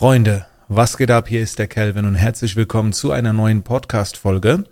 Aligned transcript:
Freunde, 0.00 0.46
was 0.68 0.96
geht 0.96 1.10
ab? 1.10 1.28
Hier 1.28 1.42
ist 1.42 1.58
der 1.58 1.68
Kelvin 1.68 2.06
und 2.06 2.14
herzlich 2.14 2.56
willkommen 2.56 2.94
zu 2.94 3.12
einer 3.12 3.34
neuen 3.34 3.62
Podcast-Folge. 3.62 4.64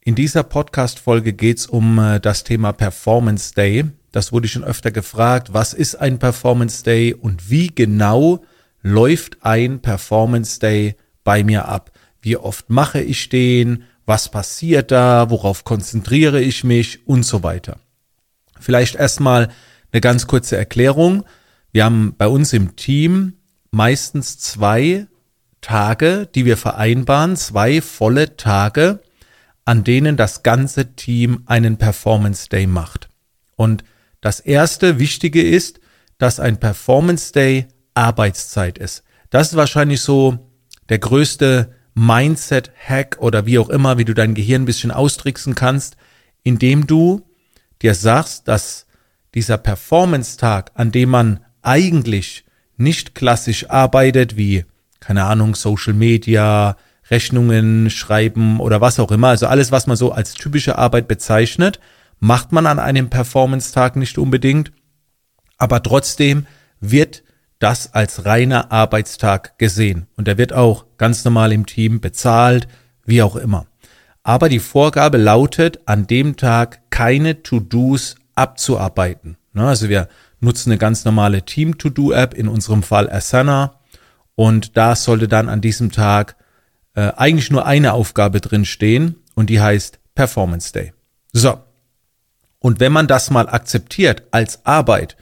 In 0.00 0.16
dieser 0.16 0.42
Podcast-Folge 0.42 1.34
geht 1.34 1.58
es 1.58 1.66
um 1.68 2.00
äh, 2.00 2.18
das 2.18 2.42
Thema 2.42 2.72
Performance 2.72 3.54
Day. 3.54 3.84
Das 4.10 4.32
wurde 4.32 4.48
schon 4.48 4.64
öfter 4.64 4.90
gefragt. 4.90 5.52
Was 5.52 5.72
ist 5.72 5.94
ein 5.94 6.18
Performance 6.18 6.82
Day 6.82 7.14
und 7.14 7.48
wie 7.48 7.68
genau 7.68 8.42
läuft 8.82 9.36
ein 9.42 9.82
Performance 9.82 10.58
Day 10.58 10.96
bei 11.22 11.44
mir 11.44 11.68
ab? 11.68 11.92
Wie 12.20 12.36
oft 12.36 12.70
mache 12.70 13.00
ich 13.00 13.28
den? 13.28 13.84
Was 14.04 14.32
passiert 14.32 14.90
da? 14.90 15.30
Worauf 15.30 15.62
konzentriere 15.62 16.40
ich 16.40 16.64
mich? 16.64 17.06
Und 17.06 17.22
so 17.22 17.44
weiter. 17.44 17.78
Vielleicht 18.58 18.96
erstmal 18.96 19.50
eine 19.92 20.00
ganz 20.00 20.26
kurze 20.26 20.56
Erklärung. 20.56 21.22
Wir 21.70 21.84
haben 21.84 22.16
bei 22.18 22.26
uns 22.26 22.52
im 22.52 22.74
Team 22.74 23.34
meistens 23.70 24.38
zwei 24.38 25.06
Tage, 25.60 26.28
die 26.34 26.44
wir 26.44 26.56
vereinbaren, 26.56 27.36
zwei 27.36 27.80
volle 27.80 28.36
Tage, 28.36 29.00
an 29.64 29.84
denen 29.84 30.16
das 30.16 30.42
ganze 30.42 30.94
Team 30.94 31.42
einen 31.46 31.76
Performance 31.76 32.48
Day 32.48 32.66
macht. 32.66 33.08
Und 33.56 33.84
das 34.20 34.40
erste 34.40 34.98
Wichtige 34.98 35.42
ist, 35.42 35.80
dass 36.18 36.40
ein 36.40 36.58
Performance 36.58 37.32
Day 37.32 37.68
Arbeitszeit 37.94 38.78
ist. 38.78 39.04
Das 39.30 39.48
ist 39.48 39.56
wahrscheinlich 39.56 40.00
so 40.00 40.50
der 40.88 40.98
größte 40.98 41.74
Mindset-Hack 41.94 43.18
oder 43.20 43.46
wie 43.46 43.58
auch 43.58 43.68
immer, 43.68 43.98
wie 43.98 44.04
du 44.04 44.14
dein 44.14 44.34
Gehirn 44.34 44.62
ein 44.62 44.66
bisschen 44.66 44.90
austricksen 44.90 45.54
kannst, 45.54 45.96
indem 46.42 46.86
du 46.86 47.26
dir 47.82 47.94
sagst, 47.94 48.48
dass 48.48 48.86
dieser 49.34 49.58
Performance-Tag, 49.58 50.72
an 50.74 50.90
dem 50.90 51.10
man 51.10 51.44
eigentlich 51.62 52.44
nicht 52.80 53.14
klassisch 53.14 53.70
arbeitet, 53.70 54.36
wie, 54.36 54.64
keine 55.00 55.24
Ahnung, 55.24 55.54
Social 55.54 55.94
Media, 55.94 56.76
Rechnungen 57.10 57.90
schreiben 57.90 58.60
oder 58.60 58.80
was 58.80 59.00
auch 59.00 59.10
immer, 59.10 59.28
also 59.28 59.46
alles, 59.46 59.72
was 59.72 59.86
man 59.86 59.96
so 59.96 60.12
als 60.12 60.34
typische 60.34 60.78
Arbeit 60.78 61.08
bezeichnet, 61.08 61.80
macht 62.20 62.52
man 62.52 62.66
an 62.66 62.78
einem 62.78 63.10
Performance-Tag 63.10 63.96
nicht 63.96 64.18
unbedingt, 64.18 64.72
aber 65.58 65.82
trotzdem 65.82 66.46
wird 66.80 67.22
das 67.58 67.92
als 67.92 68.24
reiner 68.24 68.72
Arbeitstag 68.72 69.58
gesehen 69.58 70.06
und 70.16 70.26
der 70.26 70.38
wird 70.38 70.52
auch 70.52 70.86
ganz 70.96 71.24
normal 71.24 71.52
im 71.52 71.66
Team 71.66 72.00
bezahlt, 72.00 72.68
wie 73.04 73.22
auch 73.22 73.36
immer. 73.36 73.66
Aber 74.22 74.48
die 74.48 74.58
Vorgabe 74.58 75.18
lautet, 75.18 75.80
an 75.86 76.06
dem 76.06 76.36
Tag 76.36 76.90
keine 76.90 77.42
To-Dos 77.42 78.16
abzuarbeiten. 78.34 79.36
Ne, 79.52 79.66
also 79.66 79.88
wir 79.88 80.08
nutzen 80.40 80.70
eine 80.70 80.78
ganz 80.78 81.04
normale 81.04 81.44
Team-To-Do-App, 81.44 82.34
in 82.34 82.48
unserem 82.48 82.82
Fall 82.82 83.10
Asana. 83.10 83.80
Und 84.34 84.76
da 84.76 84.96
sollte 84.96 85.28
dann 85.28 85.48
an 85.48 85.60
diesem 85.60 85.92
Tag 85.92 86.36
äh, 86.94 87.12
eigentlich 87.16 87.50
nur 87.50 87.66
eine 87.66 87.92
Aufgabe 87.92 88.40
drin 88.40 88.64
stehen 88.64 89.16
und 89.34 89.50
die 89.50 89.60
heißt 89.60 90.00
Performance 90.14 90.72
Day. 90.72 90.92
So. 91.32 91.58
Und 92.58 92.80
wenn 92.80 92.92
man 92.92 93.06
das 93.06 93.30
mal 93.30 93.48
akzeptiert 93.48 94.24
als 94.32 94.66
Arbeit, 94.66 95.16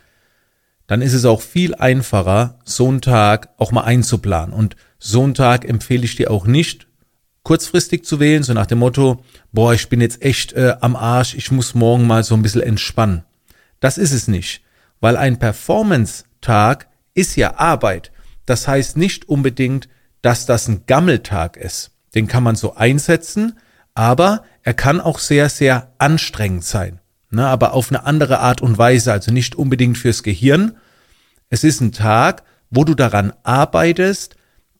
dann 0.87 1.03
ist 1.03 1.13
es 1.13 1.25
auch 1.25 1.43
viel 1.43 1.75
einfacher, 1.75 2.59
so 2.65 2.89
einen 2.89 3.03
Tag 3.03 3.51
auch 3.59 3.73
mal 3.73 3.85
einzuplanen. 3.85 4.55
Und 4.55 4.77
so 4.99 5.23
einen 5.23 5.35
Tag 5.35 5.69
empfehle 5.69 6.05
ich 6.05 6.17
dir 6.17 6.31
auch 6.31 6.47
nicht, 6.47 6.87
kurzfristig 7.43 8.05
zu 8.05 8.21
wählen, 8.21 8.43
so 8.43 8.55
nach 8.55 8.67
dem 8.67 8.79
Motto, 8.79 9.25
boah, 9.53 9.73
ich 9.73 9.89
bin 9.89 10.01
jetzt 10.01 10.23
echt 10.23 10.53
äh, 10.55 10.77
am 10.81 10.97
Arsch, 10.97 11.35
ich 11.35 11.51
muss 11.51 11.75
morgen 11.75 12.07
mal 12.07 12.25
so 12.25 12.35
ein 12.35 12.43
bisschen 12.43 12.63
entspannen. 12.63 13.25
Das 13.81 13.99
ist 13.99 14.13
es 14.13 14.29
nicht 14.29 14.63
weil 15.01 15.17
ein 15.17 15.39
Performance-Tag 15.39 16.89
ist 17.15 17.37
ja 17.37 17.59
Arbeit. 17.59 18.13
Das 18.47 18.67
heißt 18.67 18.97
nicht 18.97 19.29
unbedingt, 19.29 19.89
dass 20.23 20.47
das 20.47 20.69
ein 20.69 20.85
Gammeltag 20.87 21.57
ist. 21.57 21.93
Den 22.15 22.27
kann 22.27 22.43
man 22.43 22.57
so 22.57 22.75
einsetzen, 22.75 23.59
aber 23.95 24.45
er 24.63 24.75
kann 24.75 25.01
auch 25.01 25.19
sehr, 25.19 25.49
sehr 25.49 25.93
anstrengend 25.99 26.65
sein. 26.65 27.01
Ne, 27.31 27.47
aber 27.47 27.75
auf 27.75 27.91
eine 27.91 28.07
andere 28.07 28.39
Art 28.39 28.63
und 28.63 28.79
Weise, 28.79 29.13
also 29.13 29.31
nicht 29.31 29.55
unbedingt 29.55 29.99
fürs 29.99 30.23
Gehirn. 30.23 30.79
Es 31.51 31.63
ist 31.63 31.83
ein 31.83 31.93
Tag, 31.93 32.43
wo 32.71 32.85
du 32.85 32.95
daran 32.95 33.35
arbeitest, 33.43 34.37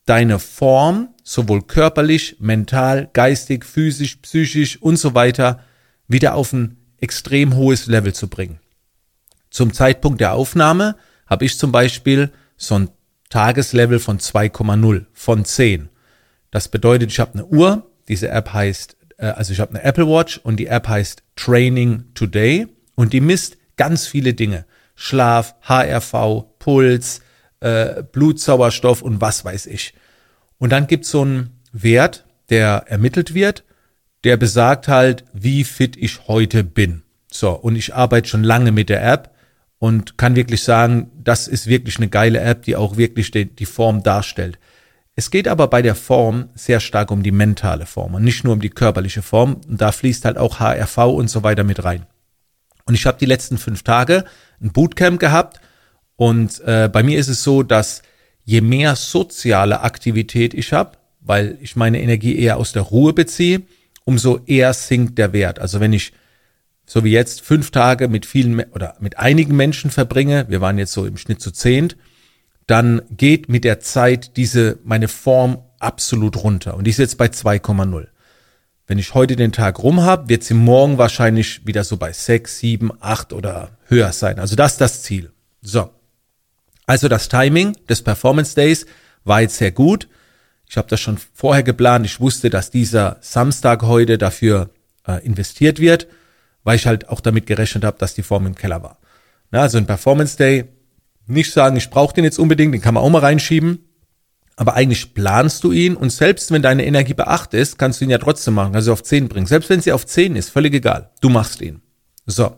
deine 0.07 0.39
Form 0.39 1.11
sowohl 1.23 1.63
körperlich, 1.63 2.37
mental, 2.41 3.11
geistig, 3.13 3.67
physisch, 3.67 4.17
psychisch 4.17 4.81
und 4.81 4.97
so 4.97 5.15
weiter 5.15 5.61
wieder 6.07 6.35
auf 6.35 6.55
ein 6.55 6.79
extrem 6.97 7.55
hohes 7.55 7.87
Level 7.87 8.15
zu 8.15 8.29
bringen. 8.29 8.61
Zum 9.51 9.73
Zeitpunkt 9.73 10.21
der 10.21 10.35
Aufnahme 10.35 10.97
habe 11.27 11.45
ich 11.45 11.59
zum 11.59 11.73
Beispiel 11.73 12.31
so 12.57 12.79
ein 12.79 12.91
Tageslevel 13.31 13.99
von 13.99 14.19
2,0 14.19 15.07
von 15.13 15.45
10. 15.45 15.89
Das 16.51 16.69
bedeutet, 16.69 17.11
ich 17.11 17.21
habe 17.21 17.35
eine 17.35 17.47
Uhr, 17.47 17.91
diese 18.09 18.29
App 18.29 18.53
heißt, 18.53 18.97
äh, 19.19 19.27
also 19.27 19.53
ich 19.53 19.61
habe 19.61 19.75
eine 19.75 19.85
Apple 19.85 20.09
Watch 20.09 20.39
und 20.39 20.57
die 20.57 20.67
App 20.67 20.89
heißt 20.89 21.23
Training 21.37 22.05
Today 22.15 22.69
und 22.95 23.13
die 23.13 23.21
misst 23.21 23.59
ganz 23.77 24.07
viele 24.07 24.35
Dinge. 24.35 24.65
Schlaf, 24.95 25.55
HRV, 25.63 26.45
Puls, 26.59 27.21
äh, 27.61 28.03
Blutsauerstoff 28.03 29.03
und 29.03 29.21
was 29.21 29.45
weiß 29.45 29.67
ich. 29.67 29.95
Und 30.59 30.71
dann 30.71 30.87
gibt 30.87 31.05
es 31.05 31.11
so 31.11 31.23
einen 31.23 31.61
Wert, 31.73 32.25
der 32.51 32.85
ermittelt 32.87 33.35
wird, 33.35 33.65
der 34.25 34.37
besagt 34.37 34.89
halt, 34.89 35.25
wie 35.33 35.65
fit 35.65 35.97
ich 35.97 36.27
heute 36.27 36.65
bin. 36.65 37.03
So, 37.31 37.51
und 37.53 37.77
ich 37.77 37.95
arbeite 37.95 38.29
schon 38.29 38.43
lange 38.43 38.73
mit 38.73 38.89
der 38.89 39.05
App 39.05 39.35
und 39.79 40.19
kann 40.19 40.37
wirklich 40.37 40.63
sagen, 40.63 41.11
das 41.23 41.49
ist 41.49 41.67
wirklich 41.67 41.99
eine 41.99 42.09
geile 42.09 42.41
App, 42.41 42.63
die 42.63 42.77
auch 42.77 42.97
wirklich 42.97 43.31
die, 43.31 43.45
die 43.45 43.67
Form 43.67 44.03
darstellt. 44.03 44.59
Es 45.15 45.31
geht 45.31 45.49
aber 45.49 45.67
bei 45.67 45.83
der 45.83 45.95
Form 45.95 46.49
sehr 46.55 46.81
stark 46.81 47.11
um 47.11 47.23
die 47.23 47.33
mentale 47.33 47.87
Form 47.87 48.15
und 48.15 48.23
nicht 48.23 48.45
nur 48.45 48.53
um 48.53 48.61
die 48.61 48.71
körperliche 48.71 49.23
Form. 49.23 49.61
Und 49.69 49.81
da 49.81 49.91
fließt 49.91 50.25
halt 50.25 50.39
auch 50.39 50.61
HRV 50.61 50.99
und 50.99 51.29
so 51.29 51.43
weiter 51.43 51.65
mit 51.65 51.83
rein. 51.85 52.07
Und 52.85 52.95
ich 52.95 53.05
habe 53.05 53.19
die 53.19 53.27
letzten 53.27 53.59
fünf 53.59 53.83
Tage 53.83 54.25
ein 54.61 54.73
Bootcamp 54.73 55.19
gehabt 55.21 55.61
und 56.17 56.61
äh, 56.61 56.89
bei 56.93 57.03
mir 57.03 57.19
ist 57.19 57.29
es 57.29 57.43
so, 57.45 57.63
dass 57.63 58.03
je 58.45 58.61
mehr 58.61 58.97
soziale 58.97 59.83
Aktivität 59.83 60.55
ich 60.55 60.73
habe, 60.73 60.93
weil 61.21 61.59
ich 61.61 61.77
meine 61.77 62.01
Energie 62.01 62.39
eher 62.39 62.57
aus 62.57 62.73
der 62.73 62.83
Ruhe 62.83 63.13
beziehe, 63.13 63.63
umso 64.05 64.41
eher 64.47 64.73
sinkt 64.73 65.19
der 65.19 65.33
Wert. 65.33 65.59
Also 65.59 65.81
wenn 65.81 65.93
ich 65.93 66.13
so 66.89 67.05
wie 67.05 67.11
jetzt 67.11 67.43
fünf 67.43 67.71
Tage 67.71 68.09
mit 68.09 68.25
vielen 68.25 68.61
oder 68.73 68.97
mit 68.99 69.19
einigen 69.19 69.55
Menschen 69.55 69.91
verbringe, 69.91 70.47
wir 70.49 70.63
waren 70.63 70.79
jetzt 70.79 70.93
so 70.93 71.05
im 71.05 71.19
Schnitt 71.19 71.43
zu 71.43 71.51
zehnt, 71.51 71.99
dann 72.67 73.03
geht 73.11 73.51
mit 73.51 73.65
der 73.65 73.81
Zeit 73.81 74.39
diese, 74.39 74.79
meine 74.85 75.09
Form 75.09 75.59
absolut 75.79 76.43
runter. 76.43 76.77
Und 76.79 76.89
ist 76.89 76.99
jetzt 76.99 77.19
bei 77.19 77.27
2,0. 77.27 78.07
Wenn 78.87 78.99
ich 78.99 79.13
heute 79.13 79.37
den 79.37 79.53
Tag 79.53 79.83
rum 79.83 80.01
habe, 80.01 80.31
wird 80.31 80.45
sie 80.45 80.55
morgen 80.55 80.97
wahrscheinlich 80.97 81.67
wieder 81.67 81.85
so 81.85 81.99
bei 81.99 82.11
6, 82.11 82.59
7, 82.59 82.91
8 83.01 83.35
oder 83.35 83.77
höher 83.87 84.13
sein. 84.13 84.39
Also 84.39 84.57
das 84.57 84.73
ist 84.73 84.81
das 84.81 85.03
Ziel. 85.03 85.31
So. 85.61 85.91
Also 86.87 87.09
das 87.09 87.29
Timing 87.29 87.77
des 87.87 88.01
Performance 88.01 88.55
Days 88.55 88.87
war 89.25 89.43
jetzt 89.43 89.59
sehr 89.59 89.73
gut. 89.73 90.09
Ich 90.67 90.79
habe 90.79 90.89
das 90.89 91.01
schon 91.01 91.19
vorher 91.35 91.63
geplant. 91.63 92.07
Ich 92.07 92.19
wusste, 92.19 92.49
dass 92.49 92.71
dieser 92.71 93.19
Samstag 93.21 93.83
heute 93.83 94.17
dafür 94.17 94.71
äh, 95.07 95.23
investiert 95.23 95.81
wird 95.81 96.07
weil 96.69 96.77
ich 96.77 96.87
halt 96.87 97.09
auch 97.09 97.21
damit 97.21 97.47
gerechnet 97.47 97.83
habe, 97.83 97.97
dass 97.97 98.13
die 98.13 98.23
Form 98.23 98.45
im 98.45 98.55
Keller 98.55 98.83
war. 98.83 98.99
Na, 99.51 99.63
also 99.63 99.79
ein 99.79 99.87
Performance 99.87 100.37
Day, 100.37 100.67
nicht 101.27 101.51
sagen, 101.51 101.79
ich 101.79 101.89
brauche 101.89 102.15
den 102.15 102.25
jetzt 102.25 102.39
unbedingt, 102.39 102.75
den 102.75 102.83
kann 102.83 102.93
man 102.93 103.03
auch 103.03 103.09
mal 103.09 103.21
reinschieben, 103.21 103.89
aber 104.55 104.75
eigentlich 104.75 105.15
planst 105.15 105.65
du 105.65 105.73
ihn 105.73 105.97
und 105.97 106.11
selbst 106.11 106.51
wenn 106.51 106.61
deine 106.61 106.85
Energie 106.85 107.15
bei 107.15 107.27
8 107.27 107.55
ist, 107.55 107.79
kannst 107.79 108.03
du 108.03 108.05
ihn 108.05 108.11
ja 108.11 108.19
trotzdem 108.19 108.53
machen, 108.53 108.75
also 108.75 108.93
auf 108.93 109.03
10 109.03 109.31
bringen. 109.31 109.47
Selbst 109.47 109.71
wenn 109.71 109.81
sie 109.81 109.93
auf 109.93 110.05
10 110.05 110.37
ist, 110.37 110.51
völlig 110.51 110.75
egal, 110.75 111.09
du 111.23 111.31
machst 111.31 111.63
ihn. 111.63 111.81
So, 112.27 112.55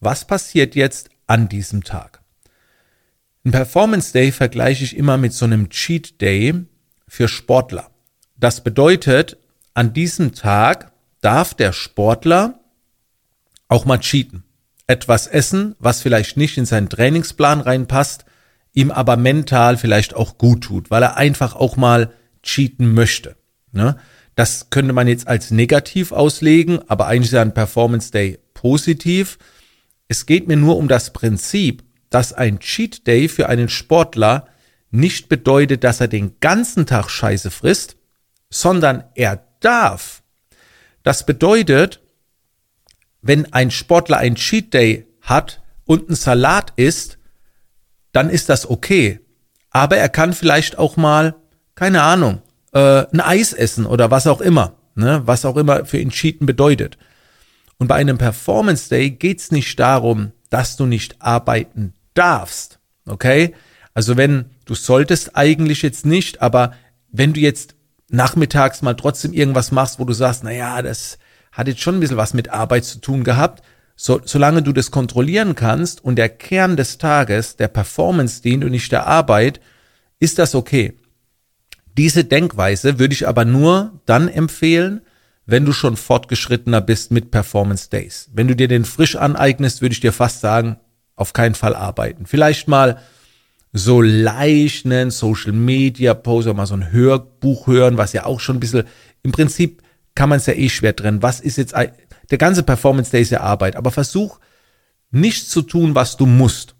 was 0.00 0.24
passiert 0.24 0.74
jetzt 0.74 1.10
an 1.28 1.48
diesem 1.48 1.84
Tag? 1.84 2.22
Ein 3.44 3.52
Performance 3.52 4.12
Day 4.12 4.32
vergleiche 4.32 4.82
ich 4.82 4.96
immer 4.96 5.16
mit 5.16 5.32
so 5.32 5.44
einem 5.44 5.68
Cheat 5.70 6.20
Day 6.20 6.54
für 7.06 7.28
Sportler. 7.28 7.92
Das 8.36 8.64
bedeutet, 8.64 9.36
an 9.74 9.92
diesem 9.92 10.34
Tag 10.34 10.90
darf 11.20 11.54
der 11.54 11.72
Sportler 11.72 12.58
auch 13.68 13.84
mal 13.84 13.98
cheaten. 13.98 14.44
Etwas 14.86 15.26
essen, 15.26 15.74
was 15.78 16.02
vielleicht 16.02 16.36
nicht 16.36 16.58
in 16.58 16.66
seinen 16.66 16.88
Trainingsplan 16.88 17.60
reinpasst, 17.60 18.24
ihm 18.74 18.90
aber 18.90 19.16
mental 19.16 19.76
vielleicht 19.76 20.14
auch 20.14 20.36
gut 20.36 20.64
tut, 20.64 20.90
weil 20.90 21.02
er 21.02 21.16
einfach 21.16 21.54
auch 21.54 21.76
mal 21.76 22.12
cheaten 22.42 22.92
möchte. 22.92 23.36
Ne? 23.72 23.96
Das 24.34 24.68
könnte 24.70 24.92
man 24.92 25.08
jetzt 25.08 25.28
als 25.28 25.50
negativ 25.50 26.12
auslegen, 26.12 26.80
aber 26.88 27.06
eigentlich 27.06 27.28
ist 27.28 27.32
ja 27.32 27.42
ein 27.42 27.54
Performance 27.54 28.10
Day 28.10 28.38
positiv. 28.52 29.38
Es 30.08 30.26
geht 30.26 30.48
mir 30.48 30.56
nur 30.56 30.76
um 30.76 30.88
das 30.88 31.12
Prinzip, 31.12 31.84
dass 32.10 32.32
ein 32.32 32.58
Cheat 32.58 33.06
Day 33.06 33.28
für 33.28 33.48
einen 33.48 33.68
Sportler 33.68 34.48
nicht 34.90 35.28
bedeutet, 35.28 35.82
dass 35.82 36.00
er 36.00 36.08
den 36.08 36.38
ganzen 36.40 36.86
Tag 36.86 37.10
Scheiße 37.10 37.50
frisst, 37.50 37.96
sondern 38.50 39.04
er 39.14 39.44
darf. 39.60 40.22
Das 41.02 41.26
bedeutet, 41.26 42.00
wenn 43.24 43.52
ein 43.54 43.70
Sportler 43.70 44.18
ein 44.18 44.34
Cheat 44.34 44.74
Day 44.74 45.06
hat 45.22 45.62
und 45.86 46.10
ein 46.10 46.14
Salat 46.14 46.74
isst, 46.76 47.18
dann 48.12 48.28
ist 48.28 48.50
das 48.50 48.68
okay. 48.68 49.20
Aber 49.70 49.96
er 49.96 50.10
kann 50.10 50.34
vielleicht 50.34 50.78
auch 50.78 50.96
mal, 50.96 51.34
keine 51.74 52.02
Ahnung, 52.02 52.42
äh, 52.72 53.06
ein 53.12 53.20
Eis 53.20 53.54
essen 53.54 53.86
oder 53.86 54.10
was 54.10 54.26
auch 54.26 54.42
immer, 54.42 54.76
ne? 54.94 55.22
was 55.24 55.46
auch 55.46 55.56
immer 55.56 55.86
für 55.86 55.98
ihn 55.98 56.10
Cheaten 56.10 56.46
bedeutet. 56.46 56.98
Und 57.78 57.88
bei 57.88 57.94
einem 57.94 58.18
Performance 58.18 58.90
Day 58.90 59.10
geht's 59.10 59.50
nicht 59.50 59.80
darum, 59.80 60.32
dass 60.50 60.76
du 60.76 60.84
nicht 60.84 61.20
arbeiten 61.20 61.94
darfst. 62.12 62.78
Okay? 63.06 63.54
Also 63.94 64.18
wenn 64.18 64.50
du 64.66 64.74
solltest 64.74 65.34
eigentlich 65.34 65.80
jetzt 65.80 66.04
nicht, 66.04 66.42
aber 66.42 66.74
wenn 67.10 67.32
du 67.32 67.40
jetzt 67.40 67.74
nachmittags 68.10 68.82
mal 68.82 68.94
trotzdem 68.94 69.32
irgendwas 69.32 69.72
machst, 69.72 69.98
wo 69.98 70.04
du 70.04 70.12
sagst, 70.12 70.44
na 70.44 70.52
ja, 70.52 70.82
das 70.82 71.18
hat 71.54 71.68
jetzt 71.68 71.80
schon 71.80 71.96
ein 71.96 72.00
bisschen 72.00 72.18
was 72.18 72.34
mit 72.34 72.50
Arbeit 72.50 72.84
zu 72.84 72.98
tun 73.00 73.24
gehabt, 73.24 73.62
so, 73.96 74.20
solange 74.24 74.62
du 74.62 74.72
das 74.72 74.90
kontrollieren 74.90 75.54
kannst 75.54 76.04
und 76.04 76.16
der 76.16 76.28
Kern 76.28 76.76
des 76.76 76.98
Tages 76.98 77.56
der 77.56 77.68
Performance 77.68 78.42
dient 78.42 78.64
und 78.64 78.72
nicht 78.72 78.90
der 78.90 79.06
Arbeit, 79.06 79.60
ist 80.18 80.38
das 80.38 80.54
okay. 80.54 80.94
Diese 81.96 82.24
Denkweise 82.24 82.98
würde 82.98 83.14
ich 83.14 83.28
aber 83.28 83.44
nur 83.44 84.00
dann 84.04 84.28
empfehlen, 84.28 85.02
wenn 85.46 85.64
du 85.64 85.72
schon 85.72 85.96
fortgeschrittener 85.96 86.80
bist 86.80 87.12
mit 87.12 87.30
Performance 87.30 87.88
Days. 87.88 88.30
Wenn 88.32 88.48
du 88.48 88.56
dir 88.56 88.66
den 88.66 88.84
frisch 88.84 89.14
aneignest, 89.14 89.80
würde 89.80 89.92
ich 89.92 90.00
dir 90.00 90.12
fast 90.12 90.40
sagen, 90.40 90.78
auf 91.14 91.32
keinen 91.32 91.54
Fall 91.54 91.76
arbeiten. 91.76 92.26
Vielleicht 92.26 92.66
mal 92.66 92.98
so 93.72 94.00
leicht 94.00 94.86
einen 94.86 95.12
Social 95.12 95.52
Media 95.52 96.14
Post 96.14 96.48
oder 96.48 96.56
mal 96.56 96.66
so 96.66 96.74
ein 96.74 96.90
Hörbuch 96.90 97.68
hören, 97.68 97.96
was 97.96 98.12
ja 98.12 98.24
auch 98.24 98.40
schon 98.40 98.56
ein 98.56 98.60
bisschen, 98.60 98.84
im 99.22 99.30
Prinzip 99.30 99.83
kann 100.14 100.28
man 100.28 100.38
es 100.38 100.46
ja 100.46 100.54
eh 100.54 100.68
schwer 100.68 100.94
trennen. 100.94 101.22
Was 101.22 101.40
ist 101.40 101.56
jetzt, 101.56 101.74
der 101.74 102.38
ganze 102.38 102.62
Performance 102.62 103.10
Day 103.10 103.22
ist 103.22 103.30
ja 103.30 103.40
Arbeit, 103.40 103.76
aber 103.76 103.90
versuch 103.90 104.38
nichts 105.10 105.48
zu 105.48 105.62
tun, 105.62 105.94
was 105.94 106.16
du 106.16 106.26
musst. 106.26 106.74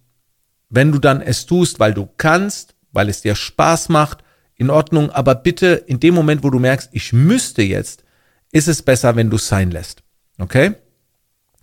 Wenn 0.68 0.92
du 0.92 0.98
dann 0.98 1.20
es 1.20 1.46
tust, 1.46 1.78
weil 1.78 1.94
du 1.94 2.08
kannst, 2.16 2.74
weil 2.92 3.08
es 3.08 3.22
dir 3.22 3.34
Spaß 3.34 3.88
macht, 3.88 4.24
in 4.56 4.70
Ordnung, 4.70 5.10
aber 5.10 5.34
bitte 5.34 5.84
in 5.86 6.00
dem 6.00 6.14
Moment, 6.14 6.42
wo 6.44 6.50
du 6.50 6.58
merkst, 6.58 6.90
ich 6.92 7.12
müsste 7.12 7.62
jetzt, 7.62 8.04
ist 8.52 8.68
es 8.68 8.82
besser, 8.82 9.16
wenn 9.16 9.30
du 9.30 9.36
es 9.36 9.48
sein 9.48 9.70
lässt. 9.70 10.02
Okay? 10.38 10.74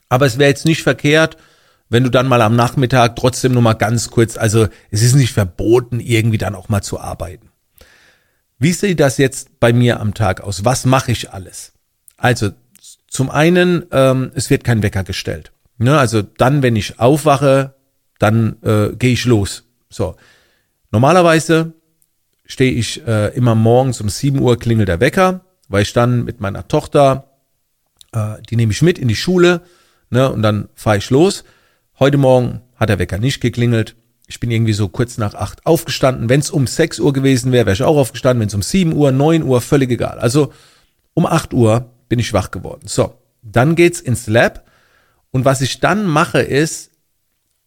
Aber 0.09 0.25
es 0.25 0.38
wäre 0.38 0.50
jetzt 0.50 0.65
nicht 0.65 0.83
verkehrt, 0.83 1.38
wenn 1.89 2.03
du 2.03 2.09
dann 2.09 2.27
mal 2.27 2.41
am 2.41 2.56
Nachmittag 2.56 3.15
trotzdem 3.15 3.53
nur 3.53 3.62
mal 3.62 3.73
ganz 3.73 4.09
kurz, 4.09 4.38
also 4.38 4.68
es 4.91 5.03
ist 5.03 5.15
nicht 5.15 5.33
verboten, 5.33 6.00
irgendwie 6.00 6.38
dann 6.38 6.56
auch 6.56 6.69
mal 6.69 6.81
zu 6.81 7.00
arbeiten. 7.00 7.50
Wie 8.62 8.74
sieht 8.74 9.00
das 9.00 9.18
jetzt 9.18 9.60
bei 9.60 9.74
mir 9.74 10.00
am 10.00 10.13
Tag 10.13 10.42
aus? 10.42 10.63
Was 10.63 10.86
mache 10.86 11.12
ich 11.12 11.31
alles? 11.31 11.74
Also 12.16 12.52
zum 13.08 13.31
einen, 13.31 13.88
ähm, 13.92 14.31
es 14.36 14.52
wird 14.52 14.63
kein 14.63 14.84
Wecker 14.84 15.04
gestellt. 15.04 15.52
Ne? 15.80 15.98
Also 15.98 16.22
dann, 16.22 16.62
wenn 16.62 16.75
ich 16.75 17.00
aufwache, 17.00 17.74
dann 18.19 18.58
äh, 18.62 18.90
gehe 18.96 19.13
ich 19.13 19.25
los. 19.25 19.63
So. 19.90 20.16
Normalerweise 20.92 21.74
stehe 22.46 22.72
ich 22.72 23.04
äh, 23.08 23.30
immer 23.36 23.56
morgens 23.56 24.00
um 24.00 24.10
7 24.10 24.40
Uhr 24.40 24.60
klingelt 24.60 24.90
der 24.90 25.00
Wecker, 25.00 25.42
weil 25.68 25.81
ich 25.81 25.94
dann 25.94 26.24
mit 26.24 26.40
meiner 26.40 26.68
Tochter, 26.68 27.31
äh, 28.12 28.36
die 28.48 28.57
nehme 28.57 28.74
ich 28.74 28.84
mit 28.84 29.00
in 29.00 29.07
die 29.07 29.16
Schule, 29.16 29.62
ne, 30.12 30.31
und 30.31 30.44
dann 30.44 30.69
fahre 30.75 30.98
ich 30.98 31.10
los. 31.10 31.46
Heute 31.98 32.19
Morgen 32.19 32.62
hat 32.75 32.90
der 32.90 33.00
Wecker 33.00 33.18
nicht 33.18 33.42
geklingelt. 33.42 33.96
Ich 34.31 34.39
bin 34.39 34.50
irgendwie 34.50 34.72
so 34.72 34.88
kurz 34.88 35.18
nach 35.18 35.33
acht 35.33 35.66
aufgestanden. 35.66 36.30
Wenn 36.30 36.39
es 36.39 36.51
um 36.51 36.66
6 36.66 37.01
Uhr 37.01 37.12
gewesen 37.12 37.51
wäre, 37.51 37.66
wäre 37.66 37.74
ich 37.74 37.83
auch 37.83 37.98
aufgestanden. 37.98 38.39
Wenn 38.39 38.48
es 38.48 38.54
um 38.54 38.62
7 38.62 38.94
Uhr, 38.94 39.12
9 39.12 39.44
Uhr, 39.44 39.60
völlig 39.60 39.92
egal. 39.92 40.19
Also 40.19 40.54
um 41.13 41.25
8 41.25 41.54
Uhr 41.54 41.92
bin 42.07 42.18
ich 42.18 42.31
wach 42.31 42.50
geworden. 42.50 42.83
So, 42.86 43.13
dann 43.42 43.75
geht's 43.75 44.00
ins 44.00 44.28
Lab. 44.28 44.66
Und 45.31 45.44
was 45.44 45.60
ich 45.60 45.81
dann 45.81 46.06
mache 46.06 46.39
ist, 46.39 46.92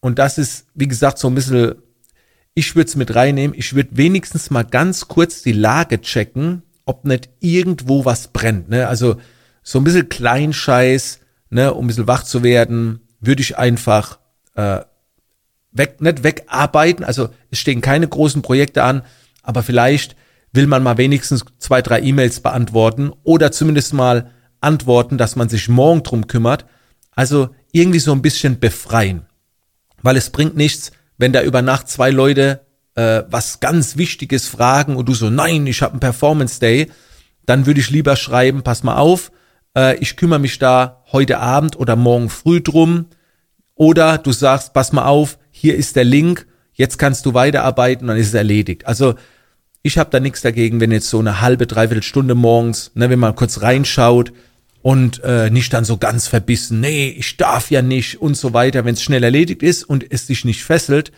und 0.00 0.18
das 0.18 0.38
ist, 0.38 0.64
wie 0.74 0.88
gesagt, 0.88 1.18
so 1.18 1.28
ein 1.28 1.34
bisschen, 1.34 1.74
ich 2.54 2.74
würde 2.74 2.88
es 2.88 2.96
mit 2.96 3.14
reinnehmen, 3.14 3.54
ich 3.54 3.74
würde 3.74 3.98
wenigstens 3.98 4.48
mal 4.48 4.64
ganz 4.64 5.06
kurz 5.06 5.42
die 5.42 5.52
Lage 5.52 6.00
checken, 6.00 6.62
ob 6.86 7.04
nicht 7.04 7.28
irgendwo 7.40 8.06
was 8.06 8.28
brennt. 8.28 8.70
Ne? 8.70 8.88
Also 8.88 9.16
so 9.62 9.80
ein 9.80 9.84
bisschen 9.84 10.08
Kleinscheiß, 10.08 11.20
ne, 11.50 11.74
um 11.74 11.84
ein 11.84 11.88
bisschen 11.88 12.06
wach 12.06 12.22
zu 12.22 12.42
werden, 12.42 13.00
würde 13.20 13.42
ich 13.42 13.58
einfach 13.58 14.18
äh, 14.54 14.80
weg, 15.74 16.00
nicht 16.00 16.24
wegarbeiten. 16.24 17.04
Also 17.04 17.28
es 17.50 17.58
stehen 17.58 17.82
keine 17.82 18.08
großen 18.08 18.40
Projekte 18.40 18.82
an, 18.82 19.02
aber 19.42 19.62
vielleicht 19.62 20.16
will 20.52 20.66
man 20.66 20.82
mal 20.82 20.96
wenigstens 20.96 21.44
zwei, 21.58 21.82
drei 21.82 22.00
E-Mails 22.00 22.40
beantworten 22.40 23.12
oder 23.22 23.52
zumindest 23.52 23.92
mal 23.92 24.30
antworten, 24.60 25.18
dass 25.18 25.36
man 25.36 25.48
sich 25.48 25.68
morgen 25.68 26.02
drum 26.02 26.26
kümmert. 26.26 26.64
Also 27.12 27.50
irgendwie 27.72 27.98
so 27.98 28.12
ein 28.12 28.22
bisschen 28.22 28.58
befreien. 28.60 29.26
Weil 30.00 30.16
es 30.16 30.30
bringt 30.30 30.56
nichts, 30.56 30.92
wenn 31.18 31.32
da 31.32 31.42
über 31.42 31.60
Nacht 31.60 31.88
zwei 31.88 32.10
Leute 32.10 32.64
äh, 32.94 33.22
was 33.28 33.60
ganz 33.60 33.96
Wichtiges 33.96 34.48
fragen 34.48 34.96
und 34.96 35.08
du 35.08 35.14
so, 35.14 35.30
nein, 35.30 35.66
ich 35.66 35.82
habe 35.82 35.92
einen 35.92 36.00
Performance 36.00 36.60
Day, 36.60 36.90
dann 37.46 37.66
würde 37.66 37.80
ich 37.80 37.90
lieber 37.90 38.16
schreiben, 38.16 38.62
pass 38.62 38.82
mal 38.82 38.96
auf, 38.96 39.32
äh, 39.76 39.96
ich 39.98 40.16
kümmere 40.16 40.38
mich 40.38 40.58
da 40.58 41.02
heute 41.12 41.38
Abend 41.38 41.76
oder 41.76 41.96
morgen 41.96 42.30
früh 42.30 42.60
drum. 42.60 43.06
Oder 43.74 44.18
du 44.18 44.32
sagst, 44.32 44.72
pass 44.72 44.92
mal 44.92 45.06
auf, 45.06 45.38
hier 45.50 45.76
ist 45.76 45.96
der 45.96 46.04
Link, 46.04 46.46
jetzt 46.72 46.98
kannst 46.98 47.26
du 47.26 47.34
weiterarbeiten, 47.34 48.06
dann 48.06 48.16
ist 48.16 48.28
es 48.28 48.34
erledigt. 48.34 48.86
Also 48.86 49.14
ich 49.82 49.98
habe 49.98 50.10
da 50.10 50.20
nichts 50.20 50.40
dagegen, 50.40 50.80
wenn 50.80 50.92
jetzt 50.92 51.10
so 51.10 51.18
eine 51.18 51.40
halbe, 51.40 51.66
dreiviertel 51.66 52.02
Stunde 52.02 52.34
morgens, 52.34 52.90
ne, 52.94 53.10
wenn 53.10 53.18
man 53.18 53.34
kurz 53.34 53.60
reinschaut 53.60 54.32
und 54.82 55.22
äh, 55.24 55.50
nicht 55.50 55.72
dann 55.72 55.84
so 55.84 55.96
ganz 55.96 56.26
verbissen, 56.26 56.80
nee, 56.80 57.08
ich 57.08 57.36
darf 57.36 57.70
ja 57.70 57.82
nicht 57.82 58.20
und 58.20 58.36
so 58.36 58.52
weiter, 58.52 58.84
wenn 58.84 58.94
es 58.94 59.02
schnell 59.02 59.22
erledigt 59.22 59.62
ist 59.62 59.84
und 59.84 60.10
es 60.10 60.26
dich 60.26 60.44
nicht 60.44 60.64
fesselt. 60.64 61.12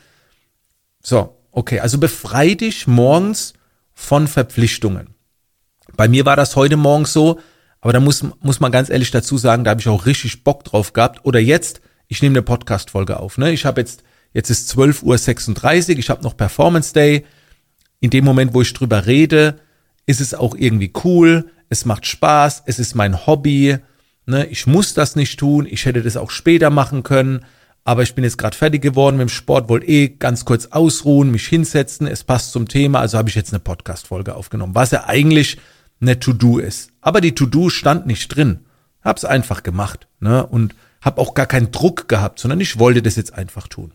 So, 1.02 1.36
okay, 1.52 1.80
also 1.80 1.98
befrei 1.98 2.54
dich 2.54 2.86
morgens 2.86 3.54
von 3.94 4.28
Verpflichtungen. 4.28 5.14
Bei 5.96 6.08
mir 6.08 6.26
war 6.26 6.36
das 6.36 6.56
heute 6.56 6.76
morgens 6.76 7.12
so, 7.12 7.40
aber 7.80 7.92
da 7.92 8.00
muss, 8.00 8.24
muss 8.40 8.60
man 8.60 8.72
ganz 8.72 8.90
ehrlich 8.90 9.10
dazu 9.10 9.38
sagen, 9.38 9.64
da 9.64 9.70
habe 9.70 9.80
ich 9.80 9.88
auch 9.88 10.06
richtig 10.06 10.42
Bock 10.42 10.64
drauf 10.64 10.92
gehabt. 10.92 11.24
Oder 11.24 11.38
jetzt, 11.38 11.80
ich 12.08 12.22
nehme 12.22 12.34
eine 12.34 12.42
Podcast-Folge 12.42 13.18
auf. 13.18 13.38
Ne? 13.38 13.52
Ich 13.52 13.64
habe 13.64 13.80
jetzt, 13.80 14.02
jetzt 14.32 14.50
ist 14.50 14.70
12.36 14.76 15.92
Uhr, 15.92 15.98
ich 15.98 16.10
habe 16.10 16.22
noch 16.22 16.36
Performance 16.36 16.92
Day. 16.92 17.24
In 18.00 18.10
dem 18.10 18.24
Moment, 18.24 18.54
wo 18.54 18.62
ich 18.62 18.72
drüber 18.72 19.06
rede, 19.06 19.56
ist 20.06 20.20
es 20.20 20.34
auch 20.34 20.54
irgendwie 20.54 20.92
cool, 21.04 21.50
es 21.68 21.84
macht 21.84 22.06
Spaß, 22.06 22.62
es 22.66 22.78
ist 22.78 22.94
mein 22.94 23.26
Hobby. 23.26 23.78
Ne? 24.26 24.46
Ich 24.46 24.66
muss 24.66 24.94
das 24.94 25.16
nicht 25.16 25.38
tun, 25.38 25.66
ich 25.68 25.84
hätte 25.84 26.02
das 26.02 26.16
auch 26.16 26.30
später 26.30 26.70
machen 26.70 27.02
können. 27.02 27.44
Aber 27.84 28.02
ich 28.02 28.14
bin 28.16 28.24
jetzt 28.24 28.38
gerade 28.38 28.56
fertig 28.56 28.82
geworden 28.82 29.16
mit 29.16 29.28
dem 29.28 29.32
Sport, 29.32 29.68
wollte 29.68 29.86
eh 29.86 30.08
ganz 30.08 30.44
kurz 30.44 30.66
ausruhen, 30.66 31.30
mich 31.30 31.46
hinsetzen, 31.46 32.08
es 32.08 32.24
passt 32.24 32.50
zum 32.50 32.66
Thema, 32.66 32.98
also 32.98 33.16
habe 33.16 33.28
ich 33.28 33.36
jetzt 33.36 33.52
eine 33.52 33.60
Podcast-Folge 33.60 34.34
aufgenommen, 34.34 34.74
was 34.74 34.90
ja 34.90 35.04
eigentlich 35.04 35.58
eine 36.00 36.18
To-Do 36.18 36.58
ist. 36.58 36.90
Aber 37.00 37.20
die 37.20 37.36
To-Do 37.36 37.68
stand 37.70 38.06
nicht 38.06 38.28
drin. 38.34 38.66
Hab's 39.02 39.24
einfach 39.24 39.62
gemacht, 39.62 40.08
ne? 40.18 40.44
Und 40.44 40.74
hab 41.06 41.18
auch 41.18 41.34
gar 41.34 41.46
keinen 41.46 41.70
Druck 41.70 42.08
gehabt, 42.08 42.40
sondern 42.40 42.60
ich 42.60 42.80
wollte 42.80 43.00
das 43.00 43.14
jetzt 43.14 43.32
einfach 43.32 43.68
tun. 43.68 43.92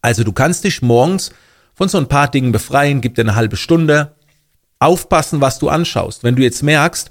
Also 0.00 0.24
du 0.24 0.32
kannst 0.32 0.64
dich 0.64 0.80
morgens 0.80 1.30
von 1.74 1.88
so 1.88 1.98
ein 1.98 2.08
paar 2.08 2.30
Dingen 2.30 2.50
befreien, 2.50 3.02
gib 3.02 3.14
dir 3.14 3.22
eine 3.22 3.34
halbe 3.34 3.56
Stunde. 3.56 4.16
Aufpassen, 4.78 5.42
was 5.42 5.58
du 5.58 5.68
anschaust. 5.68 6.24
Wenn 6.24 6.34
du 6.34 6.42
jetzt 6.42 6.62
merkst, 6.62 7.10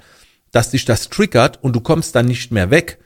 dass 0.52 0.72
dich 0.72 0.86
das 0.86 1.10
triggert 1.10 1.64
und 1.64 1.76
du 1.76 1.80
kommst 1.80 2.16
dann 2.16 2.26
nicht 2.26 2.52
mehr 2.52 2.72
weg, 2.72 3.00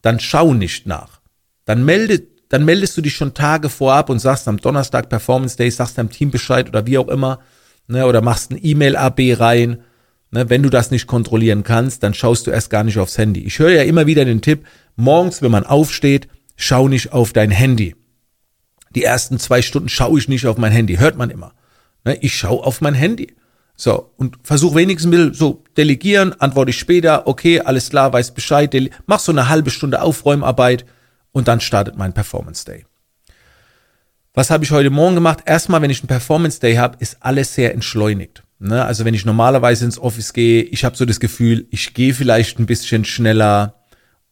dann 0.00 0.20
schau 0.20 0.54
nicht 0.54 0.86
nach. 0.86 1.20
Dann 1.64 1.84
melde, 1.84 2.22
dann 2.48 2.64
meldest 2.64 2.96
du 2.96 3.00
dich 3.00 3.16
schon 3.16 3.34
Tage 3.34 3.68
vorab 3.68 4.10
und 4.10 4.20
sagst 4.20 4.46
am 4.46 4.58
Donnerstag 4.58 5.08
Performance 5.08 5.56
Day, 5.56 5.70
sagst 5.70 5.98
deinem 5.98 6.10
Team 6.10 6.30
Bescheid 6.30 6.68
oder 6.68 6.86
wie 6.86 6.98
auch 6.98 7.08
immer, 7.08 7.40
ne, 7.88 8.06
oder 8.06 8.22
machst 8.22 8.52
ein 8.52 8.60
E-Mail-AB 8.62 9.40
rein 9.40 9.82
Ne, 10.30 10.50
wenn 10.50 10.62
du 10.62 10.68
das 10.68 10.90
nicht 10.90 11.06
kontrollieren 11.06 11.62
kannst, 11.62 12.02
dann 12.02 12.12
schaust 12.12 12.46
du 12.46 12.50
erst 12.50 12.68
gar 12.68 12.84
nicht 12.84 12.98
aufs 12.98 13.16
Handy. 13.16 13.40
Ich 13.44 13.58
höre 13.58 13.70
ja 13.70 13.82
immer 13.82 14.06
wieder 14.06 14.26
den 14.26 14.42
Tipp, 14.42 14.66
morgens, 14.98 15.42
wenn 15.42 15.50
man 15.50 15.64
aufsteht, 15.64 16.28
schau 16.56 16.88
nicht 16.88 17.12
auf 17.12 17.32
dein 17.32 17.50
Handy. 17.50 17.94
Die 18.94 19.04
ersten 19.04 19.38
zwei 19.38 19.62
Stunden 19.62 19.88
schaue 19.88 20.18
ich 20.18 20.28
nicht 20.28 20.46
auf 20.46 20.58
mein 20.58 20.72
Handy, 20.72 20.96
hört 20.96 21.16
man 21.16 21.30
immer. 21.30 21.52
Ne, 22.04 22.18
ich 22.20 22.36
schaue 22.36 22.64
auf 22.64 22.80
mein 22.80 22.94
Handy. 22.94 23.34
So, 23.76 24.12
und 24.16 24.38
versuch 24.42 24.74
wenigstens 24.74 25.12
will 25.12 25.34
so 25.34 25.62
delegieren, 25.76 26.32
antworte 26.40 26.70
ich 26.70 26.78
später, 26.78 27.28
okay, 27.28 27.60
alles 27.60 27.90
klar, 27.90 28.12
weiß 28.12 28.32
Bescheid, 28.34 28.74
mach 29.06 29.20
so 29.20 29.30
eine 29.30 29.48
halbe 29.48 29.70
Stunde 29.70 30.02
Aufräumarbeit 30.02 30.84
und 31.30 31.46
dann 31.46 31.60
startet 31.60 31.96
mein 31.96 32.12
Performance 32.12 32.64
Day. 32.64 32.86
Was 34.34 34.50
habe 34.50 34.64
ich 34.64 34.72
heute 34.72 34.90
Morgen 34.90 35.14
gemacht? 35.14 35.40
Erstmal, 35.46 35.80
wenn 35.80 35.90
ich 35.90 36.00
einen 36.00 36.08
Performance 36.08 36.58
Day 36.58 36.74
habe, 36.74 36.96
ist 36.98 37.18
alles 37.20 37.54
sehr 37.54 37.72
entschleunigt. 37.72 38.42
Ne? 38.58 38.84
Also 38.84 39.04
wenn 39.04 39.14
ich 39.14 39.24
normalerweise 39.24 39.84
ins 39.84 39.98
Office 39.98 40.32
gehe, 40.32 40.62
ich 40.62 40.84
habe 40.84 40.96
so 40.96 41.04
das 41.04 41.20
Gefühl, 41.20 41.68
ich 41.70 41.94
gehe 41.94 42.14
vielleicht 42.14 42.58
ein 42.58 42.66
bisschen 42.66 43.04
schneller 43.04 43.77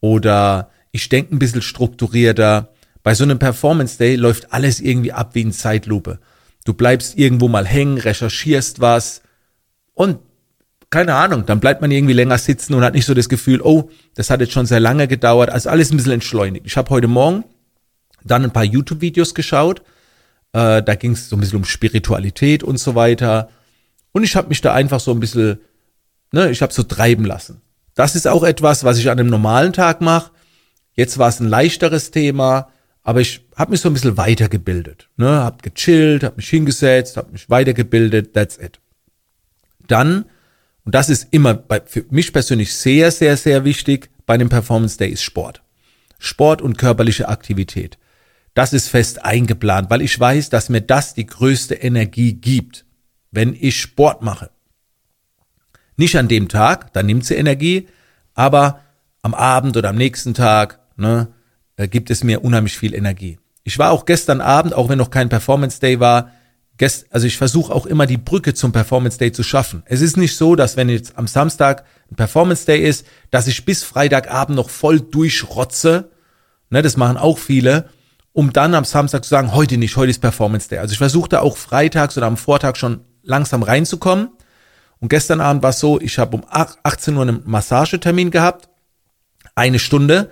oder 0.01 0.71
ich 0.93 1.09
denke 1.09 1.35
ein 1.35 1.39
bisschen 1.39 1.63
strukturierter. 1.63 2.73
Bei 3.03 3.15
so 3.15 3.25
einem 3.25 3.39
Performance 3.39 3.99
Day 3.99 4.17
läuft 4.17 4.53
alles 4.53 4.81
irgendwie 4.81 5.13
ab 5.13 5.35
wie 5.35 5.43
in 5.43 5.53
Zeitlupe. 5.53 6.19
Du 6.65 6.75
bleibst 6.75 7.17
irgendwo 7.19 7.49
mal 7.49 7.67
hängen, 7.67 7.99
recherchierst 7.99 8.81
was 8.81 9.23
und 9.95 10.19
keine 10.91 11.15
Ahnung, 11.15 11.47
dann 11.47 11.61
bleibt 11.61 11.81
man 11.81 11.91
irgendwie 11.91 12.15
länger 12.15 12.39
sitzen 12.39 12.75
und 12.75 12.83
hat 12.83 12.95
nicht 12.95 13.07
so 13.07 13.15
das 13.15 13.29
Gefühl, 13.29 13.61
oh, 13.61 13.91
das 14.15 14.31
hat 14.31 14.41
jetzt 14.41 14.53
schon 14.53 14.67
sehr 14.67 14.81
lange 14.81 15.09
gedauert. 15.09 15.51
Also 15.51 15.69
alles 15.69 15.91
ein 15.91 15.97
bisschen 15.97 16.13
entschleunigt. 16.13 16.67
Ich 16.67 16.77
habe 16.77 16.91
heute 16.91 17.09
Morgen 17.09 17.45
dann 18.25 18.45
ein 18.45 18.53
paar 18.53 18.65
YouTube-Videos 18.65 19.35
geschaut 19.35 19.83
Äh, 20.53 20.83
da 20.83 20.95
ging 20.95 21.13
es 21.13 21.29
so 21.29 21.37
ein 21.37 21.41
bisschen 21.41 21.59
um 21.59 21.65
Spiritualität 21.65 22.63
und 22.63 22.79
so 22.79 22.95
weiter. 22.95 23.51
Und 24.13 24.23
ich 24.23 24.37
habe 24.37 24.49
mich 24.49 24.63
da 24.63 24.73
einfach 24.73 25.01
so 25.01 25.11
ein 25.13 25.21
bisschen, 25.21 25.59
ne, 26.33 26.51
ich 26.51 26.63
habe 26.63 26.73
so 26.73 26.83
treiben 26.85 27.25
lassen. 27.27 27.61
Das 27.97 28.15
ist 28.15 28.29
auch 28.29 28.45
etwas, 28.45 28.85
was 28.85 28.99
ich 28.99 29.11
an 29.11 29.19
einem 29.19 29.31
normalen 29.31 29.73
Tag 29.73 30.01
mache. 30.01 30.31
Jetzt 30.93 31.19
war 31.19 31.29
es 31.29 31.41
ein 31.41 31.49
leichteres 31.49 32.13
Thema, 32.13 32.69
aber 33.03 33.21
ich 33.21 33.47
habe 33.57 33.73
mich 33.73 33.81
so 33.81 33.89
ein 33.89 33.95
bisschen 33.95 34.17
weitergebildet. 34.17 35.09
Ne? 35.17 35.29
Hab 35.29 35.63
gechillt, 35.63 36.23
hab 36.23 36.37
mich 36.37 36.49
hingesetzt, 36.49 37.17
hab 37.17 37.33
mich 37.33 37.49
weitergebildet, 37.51 38.35
that's 38.35 38.59
it. 38.59 38.79
Dann, 39.89 40.27
und 40.85 40.95
das 40.95 41.09
ist 41.09 41.29
immer 41.31 41.55
bei, 41.55 41.81
für 41.85 42.05
mich 42.11 42.33
persönlich 42.33 42.75
sehr, 42.75 43.11
sehr, 43.11 43.37
sehr 43.37 43.65
wichtig 43.65 44.11
bei 44.27 44.35
einem 44.35 44.51
Performance 44.51 44.99
Day, 44.99 45.11
ist 45.11 45.23
Sport. 45.23 45.63
Sport 46.19 46.61
und 46.61 46.77
körperliche 46.77 47.29
Aktivität. 47.29 47.99
Das 48.53 48.73
ist 48.73 48.89
fest 48.89 49.25
eingeplant, 49.25 49.89
weil 49.89 50.03
ich 50.03 50.19
weiß, 50.19 50.51
dass 50.51 50.69
mir 50.69 50.83
das 50.83 51.15
die 51.15 51.27
größte 51.27 51.75
Energie 51.75 52.35
gibt, 52.35 52.85
wenn 53.31 53.57
ich 53.59 53.81
Sport 53.81 54.23
mache. 54.23 54.51
Nicht 55.97 56.17
an 56.17 56.29
dem 56.29 56.49
Tag, 56.49 56.93
dann 56.93 57.07
nimmt 57.07 57.25
sie 57.25 57.35
Energie, 57.35 57.89
aber 58.35 58.81
am 59.23 59.35
Abend 59.35 59.77
oder 59.77 59.89
am 59.89 59.97
nächsten 59.97 60.35
Tag 60.35 60.79
ne, 60.97 61.29
gibt 61.77 62.11
es 62.11 62.23
mir 62.23 62.45
unheimlich 62.45 62.79
viel 62.79 62.95
Energie. 62.95 63.39
Ich 63.65 63.79
war 63.79 63.91
auch 63.91 64.05
gestern 64.05 64.41
Abend, 64.41 64.75
auch 64.75 64.89
wenn 64.89 64.99
noch 64.99 65.11
kein 65.11 65.29
Performance 65.29 65.81
Day 65.81 65.99
war, 65.99 66.31
gest, 66.79 67.07
also 67.11 67.27
ich 67.27 67.37
versuche 67.37 67.75
auch 67.75 67.87
immer 67.87 68.07
die 68.07 68.19
Brücke 68.19 68.55
zum 68.55 68.73
Performance 68.73 69.19
Day 69.19 69.33
zu 69.33 69.43
schaffen. 69.43 69.83
Es 69.87 70.01
ist 70.01 70.17
nicht 70.17 70.37
so, 70.37 70.55
dass 70.55 70.77
wenn 70.77 70.89
jetzt 70.89 71.17
am 71.17 71.27
Samstag 71.27 71.85
ein 72.11 72.17
Performance 72.17 72.67
Day 72.67 72.81
ist, 72.81 73.07
dass 73.31 73.47
ich 73.47 73.65
bis 73.65 73.83
Freitagabend 73.83 74.57
noch 74.57 74.71
voll 74.71 75.01
durchrotze. 75.01 76.11
Ne, 76.71 76.83
das 76.83 76.97
machen 76.97 77.17
auch 77.17 77.39
viele, 77.39 77.89
um 78.33 78.53
dann 78.53 78.75
am 78.75 78.85
Samstag 78.85 79.25
zu 79.25 79.31
sagen, 79.31 79.55
heute 79.55 79.79
nicht, 79.79 79.97
heute 79.97 80.11
ist 80.11 80.21
Performance 80.21 80.69
Day. 80.69 80.79
Also 80.79 80.93
ich 80.93 80.99
versuche 80.99 81.29
da 81.29 81.41
auch 81.41 81.57
freitags 81.57 82.17
oder 82.17 82.27
am 82.27 82.37
Vortag 82.37 82.77
schon 82.77 83.01
langsam 83.23 83.63
reinzukommen. 83.63 84.29
Und 85.01 85.09
gestern 85.09 85.41
Abend 85.41 85.63
war 85.63 85.71
es 85.71 85.81
so, 85.81 86.01
ich 86.01 86.19
habe 86.19 86.37
um 86.37 86.45
18 86.51 87.17
Uhr 87.17 87.23
einen 87.23 87.43
Massagetermin 87.45 88.31
gehabt, 88.31 88.69
eine 89.55 89.79
Stunde. 89.79 90.31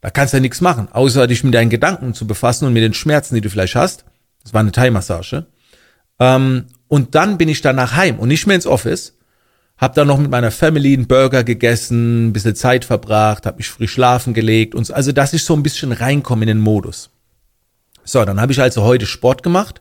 Da 0.00 0.10
kannst 0.10 0.32
du 0.32 0.38
ja 0.38 0.40
nichts 0.40 0.60
machen, 0.60 0.88
außer 0.90 1.26
dich 1.26 1.44
mit 1.44 1.54
deinen 1.54 1.70
Gedanken 1.70 2.14
zu 2.14 2.26
befassen 2.26 2.66
und 2.66 2.72
mit 2.72 2.82
den 2.82 2.94
Schmerzen, 2.94 3.34
die 3.34 3.42
du 3.42 3.50
vielleicht 3.50 3.74
hast. 3.74 4.04
Das 4.42 4.54
war 4.54 4.60
eine 4.60 4.72
Thai-Massage. 4.72 5.46
Ähm, 6.18 6.66
und 6.88 7.14
dann 7.14 7.38
bin 7.38 7.48
ich 7.48 7.60
danach 7.60 7.94
heim 7.94 8.18
und 8.18 8.28
nicht 8.28 8.46
mehr 8.46 8.56
ins 8.56 8.66
Office. 8.66 9.18
Hab 9.76 9.94
dann 9.94 10.08
noch 10.08 10.18
mit 10.18 10.30
meiner 10.30 10.50
Family 10.50 10.94
einen 10.94 11.06
Burger 11.06 11.44
gegessen, 11.44 12.28
ein 12.28 12.32
bisschen 12.32 12.54
Zeit 12.54 12.84
verbracht, 12.84 13.46
hab 13.46 13.58
mich 13.58 13.68
früh 13.68 13.88
schlafen 13.88 14.34
gelegt 14.34 14.74
und 14.74 14.84
so. 14.84 14.94
Also, 14.94 15.12
dass 15.12 15.32
ich 15.32 15.44
so 15.44 15.54
ein 15.54 15.62
bisschen 15.62 15.92
reinkomme 15.92 16.42
in 16.42 16.48
den 16.48 16.60
Modus. 16.60 17.10
So, 18.04 18.24
dann 18.24 18.40
habe 18.40 18.52
ich 18.52 18.60
also 18.60 18.82
heute 18.82 19.06
Sport 19.06 19.42
gemacht. 19.42 19.80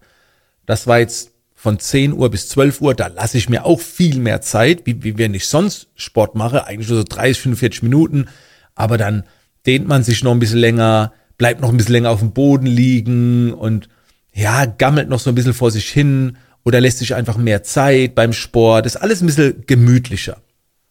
Das 0.66 0.88
war 0.88 1.00
jetzt 1.00 1.32
von 1.62 1.78
10 1.78 2.14
Uhr 2.14 2.32
bis 2.32 2.48
12 2.48 2.80
Uhr. 2.80 2.96
Da 2.96 3.08
lasse 3.08 3.38
ich 3.38 3.50
mir 3.50 3.66
auch 3.66 3.82
viel 3.82 4.20
mehr 4.20 4.40
Zeit, 4.40 4.86
wie, 4.86 5.04
wie 5.04 5.18
wenn 5.18 5.34
ich 5.34 5.46
sonst 5.46 5.90
Sport 5.96 6.34
mache. 6.34 6.66
Eigentlich 6.66 6.88
so 6.88 7.04
30, 7.04 7.42
45 7.42 7.84
Minuten. 7.84 8.30
Aber 8.76 8.98
dann 8.98 9.24
dehnt 9.66 9.86
man 9.86 10.04
sich 10.04 10.24
noch 10.24 10.32
ein 10.32 10.40
bisschen 10.40 10.60
länger, 10.60 11.12
bleibt 11.38 11.60
noch 11.60 11.68
ein 11.68 11.76
bisschen 11.76 11.92
länger 11.92 12.12
auf 12.12 12.22
dem 12.22 12.32
Boden 12.32 12.66
liegen 12.66 13.52
und 13.52 13.90
ja, 14.34 14.64
gammelt 14.68 15.10
noch 15.10 15.20
so 15.20 15.30
ein 15.30 15.36
bisschen 15.36 15.54
vor 15.54 15.70
sich 15.70 15.90
hin 15.90 16.38
oder 16.64 16.80
lässt 16.80 17.00
sich 17.00 17.14
einfach 17.14 17.36
mehr 17.36 17.62
Zeit 17.62 18.16
beim 18.16 18.32
Sport. 18.32 18.86
Ist 18.86 18.96
alles 18.96 19.22
ein 19.22 19.26
bisschen 19.26 19.66
gemütlicher. 19.68 20.38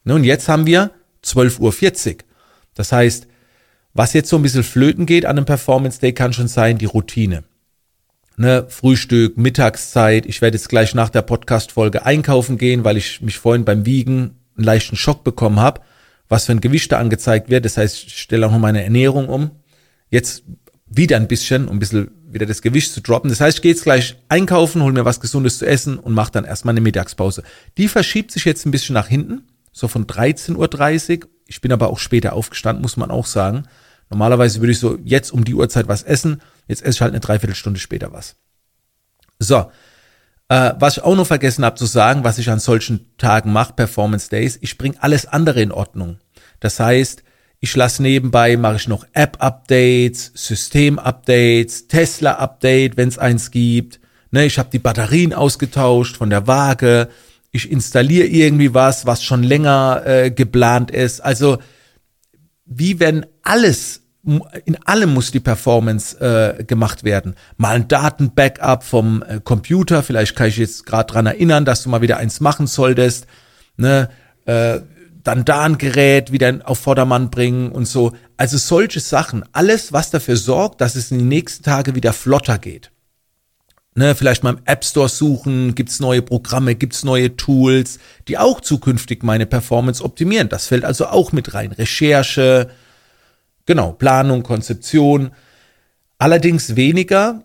Ne, 0.04 0.16
und 0.16 0.24
jetzt 0.24 0.50
haben 0.50 0.66
wir 0.66 0.90
12.40 1.24 2.08
Uhr. 2.10 2.16
Das 2.74 2.92
heißt, 2.92 3.26
was 3.94 4.12
jetzt 4.12 4.28
so 4.28 4.36
ein 4.36 4.42
bisschen 4.42 4.64
flöten 4.64 5.06
geht 5.06 5.24
an 5.24 5.38
einem 5.38 5.46
Performance 5.46 5.98
Day, 5.98 6.12
kann 6.12 6.34
schon 6.34 6.46
sein, 6.46 6.76
die 6.76 6.84
Routine. 6.84 7.44
Ne, 8.40 8.66
Frühstück, 8.68 9.36
Mittagszeit. 9.36 10.24
Ich 10.24 10.40
werde 10.40 10.56
jetzt 10.56 10.68
gleich 10.68 10.94
nach 10.94 11.10
der 11.10 11.22
Podcast-Folge 11.22 12.06
einkaufen 12.06 12.56
gehen, 12.56 12.84
weil 12.84 12.96
ich 12.96 13.20
mich 13.20 13.36
vorhin 13.36 13.64
beim 13.64 13.84
Wiegen 13.84 14.36
einen 14.56 14.64
leichten 14.64 14.94
Schock 14.94 15.24
bekommen 15.24 15.58
habe, 15.58 15.80
was 16.28 16.46
für 16.46 16.52
ein 16.52 16.60
Gewicht 16.60 16.92
da 16.92 17.00
angezeigt 17.00 17.50
wird. 17.50 17.64
Das 17.64 17.76
heißt, 17.76 18.04
ich 18.06 18.16
stelle 18.16 18.46
auch 18.46 18.52
noch 18.52 18.60
meine 18.60 18.84
Ernährung 18.84 19.28
um. 19.28 19.50
Jetzt 20.08 20.44
wieder 20.86 21.16
ein 21.16 21.26
bisschen, 21.26 21.66
um 21.66 21.76
ein 21.76 21.78
bisschen 21.80 22.12
wieder 22.30 22.46
das 22.46 22.62
Gewicht 22.62 22.92
zu 22.92 23.00
droppen. 23.00 23.28
Das 23.28 23.40
heißt, 23.40 23.58
ich 23.58 23.62
gehe 23.62 23.72
jetzt 23.72 23.82
gleich 23.82 24.14
einkaufen, 24.28 24.84
hol 24.84 24.92
mir 24.92 25.04
was 25.04 25.18
Gesundes 25.18 25.58
zu 25.58 25.66
essen 25.66 25.98
und 25.98 26.14
mache 26.14 26.30
dann 26.30 26.44
erstmal 26.44 26.74
eine 26.74 26.80
Mittagspause. 26.80 27.42
Die 27.76 27.88
verschiebt 27.88 28.30
sich 28.30 28.44
jetzt 28.44 28.64
ein 28.66 28.70
bisschen 28.70 28.94
nach 28.94 29.08
hinten, 29.08 29.48
so 29.72 29.88
von 29.88 30.06
13.30 30.06 31.24
Uhr. 31.24 31.28
Ich 31.48 31.60
bin 31.60 31.72
aber 31.72 31.88
auch 31.88 31.98
später 31.98 32.34
aufgestanden, 32.34 32.82
muss 32.82 32.96
man 32.96 33.10
auch 33.10 33.26
sagen. 33.26 33.64
Normalerweise 34.10 34.60
würde 34.60 34.70
ich 34.70 34.78
so 34.78 34.96
jetzt 35.02 35.32
um 35.32 35.44
die 35.44 35.54
Uhrzeit 35.54 35.88
was 35.88 36.04
essen. 36.04 36.40
Jetzt 36.68 36.82
esse 36.82 36.90
ich 36.90 37.00
halt 37.00 37.12
eine 37.12 37.20
Dreiviertelstunde 37.20 37.80
später 37.80 38.12
was. 38.12 38.36
So. 39.38 39.70
Äh, 40.50 40.74
was 40.78 40.96
ich 40.96 41.02
auch 41.02 41.16
noch 41.16 41.26
vergessen 41.26 41.64
habe 41.64 41.76
zu 41.76 41.86
sagen, 41.86 42.24
was 42.24 42.38
ich 42.38 42.48
an 42.48 42.58
solchen 42.58 43.16
Tagen 43.18 43.52
mache, 43.52 43.74
Performance 43.74 44.30
Days, 44.30 44.58
ich 44.62 44.78
bringe 44.78 45.02
alles 45.02 45.26
andere 45.26 45.60
in 45.60 45.72
Ordnung. 45.72 46.18
Das 46.60 46.80
heißt, 46.80 47.22
ich 47.60 47.74
lasse 47.74 48.02
nebenbei, 48.02 48.56
mache 48.56 48.76
ich 48.76 48.88
noch 48.88 49.04
App-Updates, 49.12 50.32
System-Updates, 50.34 51.88
Tesla-Update, 51.88 52.96
wenn 52.96 53.08
es 53.08 53.18
eins 53.18 53.50
gibt. 53.50 54.00
Ne, 54.30 54.46
ich 54.46 54.58
habe 54.58 54.70
die 54.70 54.78
Batterien 54.78 55.32
ausgetauscht 55.32 56.16
von 56.16 56.30
der 56.30 56.46
Waage. 56.46 57.08
Ich 57.50 57.70
installiere 57.70 58.26
irgendwie 58.26 58.74
was, 58.74 59.06
was 59.06 59.24
schon 59.24 59.42
länger 59.42 60.02
äh, 60.04 60.30
geplant 60.30 60.90
ist. 60.90 61.20
Also 61.20 61.58
wie 62.64 63.00
wenn 63.00 63.26
alles 63.42 64.02
in 64.24 64.76
allem 64.84 65.14
muss 65.14 65.30
die 65.30 65.40
Performance 65.40 66.18
äh, 66.20 66.64
gemacht 66.64 67.04
werden. 67.04 67.34
Mal 67.56 67.76
ein 67.76 67.88
Datenbackup 67.88 68.82
vom 68.82 69.22
äh, 69.22 69.40
Computer, 69.42 70.02
vielleicht 70.02 70.36
kann 70.36 70.48
ich 70.48 70.56
jetzt 70.56 70.86
gerade 70.86 71.12
dran 71.12 71.26
erinnern, 71.26 71.64
dass 71.64 71.82
du 71.82 71.88
mal 71.88 72.02
wieder 72.02 72.18
eins 72.18 72.40
machen 72.40 72.66
solltest. 72.66 73.26
Ne? 73.76 74.10
Äh, 74.44 74.80
dann 75.22 75.44
da 75.44 75.62
ein 75.64 75.78
Gerät 75.78 76.32
wieder 76.32 76.60
auf 76.64 76.78
Vordermann 76.78 77.30
bringen 77.30 77.70
und 77.70 77.86
so. 77.86 78.12
Also 78.36 78.56
solche 78.56 79.00
Sachen, 79.00 79.44
alles, 79.52 79.92
was 79.92 80.10
dafür 80.10 80.36
sorgt, 80.36 80.80
dass 80.80 80.96
es 80.96 81.10
in 81.10 81.18
den 81.18 81.28
nächsten 81.28 81.62
Tagen 81.62 81.94
wieder 81.94 82.12
flotter 82.12 82.58
geht. 82.58 82.90
Ne, 83.94 84.14
vielleicht 84.14 84.44
mal 84.44 84.54
im 84.54 84.60
App 84.64 84.84
Store 84.84 85.08
suchen, 85.08 85.74
gibt's 85.74 85.98
neue 85.98 86.22
Programme, 86.22 86.76
gibt's 86.76 87.02
neue 87.02 87.36
Tools, 87.36 87.98
die 88.28 88.38
auch 88.38 88.60
zukünftig 88.60 89.24
meine 89.24 89.44
Performance 89.44 90.04
optimieren. 90.04 90.48
Das 90.48 90.68
fällt 90.68 90.84
also 90.84 91.06
auch 91.06 91.32
mit 91.32 91.52
rein. 91.52 91.72
Recherche, 91.72 92.70
genau, 93.68 93.92
Planung, 93.92 94.42
Konzeption. 94.42 95.30
Allerdings 96.18 96.74
weniger 96.74 97.44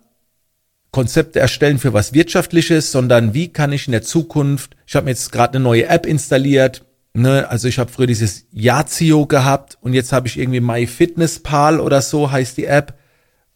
Konzepte 0.90 1.40
erstellen 1.40 1.78
für 1.78 1.94
was 1.94 2.14
Wirtschaftliches, 2.14 2.92
sondern 2.92 3.36
wie 3.36 3.50
kann 3.50 3.72
ich 3.72 3.88
in 3.88 3.92
der 3.92 4.02
Zukunft, 4.02 4.76
ich 4.88 4.96
habe 4.96 5.06
mir 5.06 5.12
jetzt 5.12 5.32
gerade 5.32 5.56
eine 5.56 5.64
neue 5.64 5.88
App 5.88 6.08
installiert, 6.08 6.84
Ne, 7.16 7.48
also 7.48 7.68
ich 7.68 7.78
habe 7.78 7.92
früher 7.92 8.08
dieses 8.08 8.48
Yazio 8.52 9.28
gehabt 9.28 9.78
und 9.82 9.94
jetzt 9.94 10.12
habe 10.12 10.28
ich 10.28 10.40
irgendwie 10.40 10.62
MyFitnessPal 10.62 11.80
oder 11.80 12.02
so 12.02 12.32
heißt 12.32 12.58
die 12.58 12.66
App. 12.66 12.98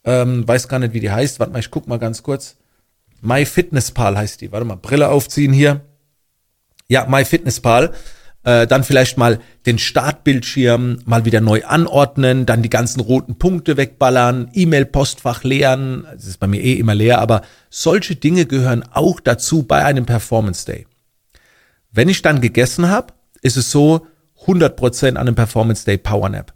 Ähm, 0.04 0.48
weiß 0.48 0.68
gar 0.68 0.78
nicht, 0.78 0.94
wie 0.94 1.00
die 1.00 1.10
heißt. 1.10 1.40
Warte 1.40 1.54
mal, 1.54 1.60
ich 1.60 1.72
guck 1.72 1.88
mal 1.88 1.98
ganz 1.98 2.22
kurz. 2.22 2.58
MyFitnessPal 3.22 4.16
heißt 4.16 4.42
die. 4.42 4.52
Warte 4.52 4.64
mal, 4.64 4.76
Brille 4.76 5.10
aufziehen 5.10 5.54
hier. 5.54 5.82
Ja, 6.88 7.08
MyFitnessPal. 7.08 7.94
Äh, 8.48 8.66
dann 8.66 8.86
vielleicht 8.86 9.18
mal 9.18 9.42
den 9.66 9.77
Startbildschirm 9.77 11.00
mal 11.04 11.25
wieder 11.25 11.42
neu 11.42 11.66
anordnen, 11.66 12.46
dann 12.46 12.62
die 12.62 12.70
ganzen 12.70 13.01
roten 13.01 13.38
Punkte 13.38 13.75
wegballern, 13.75 14.50
E-Mail-Postfach 14.54 15.44
leeren. 15.44 16.08
Das 16.13 16.27
ist 16.27 16.39
bei 16.39 16.48
mir 16.48 16.63
eh 16.63 16.75
immer 16.75 16.96
leer, 16.96 17.20
aber 17.20 17.42
solche 17.70 18.16
Dinge 18.16 18.46
gehören 18.46 18.86
auch 18.94 19.20
dazu 19.20 19.63
bei 19.63 19.84
einem 19.84 20.06
Performance 20.06 20.66
Day. 20.66 20.88
Wenn 21.92 22.08
ich 22.08 22.22
dann 22.22 22.39
gegessen 22.39 22.88
habe, 22.88 23.12
ist 23.42 23.58
es 23.58 23.70
so 23.70 24.08
100% 24.46 25.10
an 25.10 25.18
einem 25.18 25.36
Performance 25.36 25.84
Day 25.84 25.98
Power 25.98 26.30
Nap. 26.30 26.54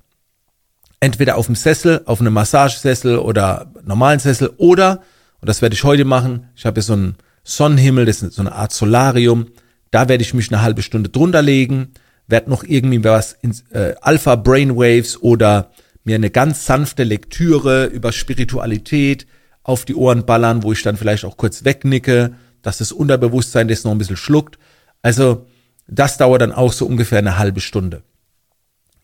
Entweder 1.01 1.35
auf 1.35 1.47
dem 1.47 1.55
Sessel, 1.55 2.03
auf 2.05 2.21
einem 2.21 2.31
Massagesessel 2.31 3.17
oder 3.17 3.69
normalen 3.83 4.19
Sessel 4.19 4.53
oder, 4.55 5.01
und 5.41 5.49
das 5.49 5.61
werde 5.61 5.73
ich 5.73 5.83
heute 5.83 6.05
machen, 6.05 6.47
ich 6.55 6.65
habe 6.65 6.75
hier 6.75 6.83
so 6.83 6.93
einen 6.93 7.17
Sonnenhimmel, 7.43 8.05
das 8.05 8.21
ist 8.21 8.35
so 8.35 8.43
eine 8.43 8.53
Art 8.53 8.71
Solarium, 8.71 9.47
da 9.91 10.09
werde 10.09 10.23
ich 10.23 10.33
mich 10.33 10.51
eine 10.51 10.61
halbe 10.61 10.81
Stunde 10.81 11.09
drunter 11.09 11.41
legen, 11.41 11.89
werde 12.27 12.49
noch 12.49 12.63
irgendwie 12.63 13.03
was 13.03 13.33
in 13.41 13.53
äh, 13.71 13.93
Alpha 14.01 14.35
Brainwaves 14.35 15.21
oder 15.21 15.71
mir 16.03 16.15
eine 16.15 16.29
ganz 16.29 16.65
sanfte 16.65 17.03
Lektüre 17.03 17.85
über 17.85 18.11
Spiritualität 18.11 19.27
auf 19.63 19.85
die 19.85 19.95
Ohren 19.95 20.25
ballern, 20.25 20.63
wo 20.63 20.71
ich 20.71 20.81
dann 20.81 20.97
vielleicht 20.97 21.25
auch 21.25 21.37
kurz 21.37 21.63
wegnicke, 21.63 22.33
dass 22.61 22.79
das 22.79 22.91
Unterbewusstsein 22.91 23.67
das 23.67 23.83
noch 23.83 23.91
ein 23.91 23.97
bisschen 23.97 24.17
schluckt. 24.17 24.57
Also 25.01 25.45
das 25.87 26.17
dauert 26.17 26.41
dann 26.41 26.51
auch 26.51 26.73
so 26.73 26.85
ungefähr 26.85 27.19
eine 27.19 27.37
halbe 27.37 27.59
Stunde. 27.59 28.01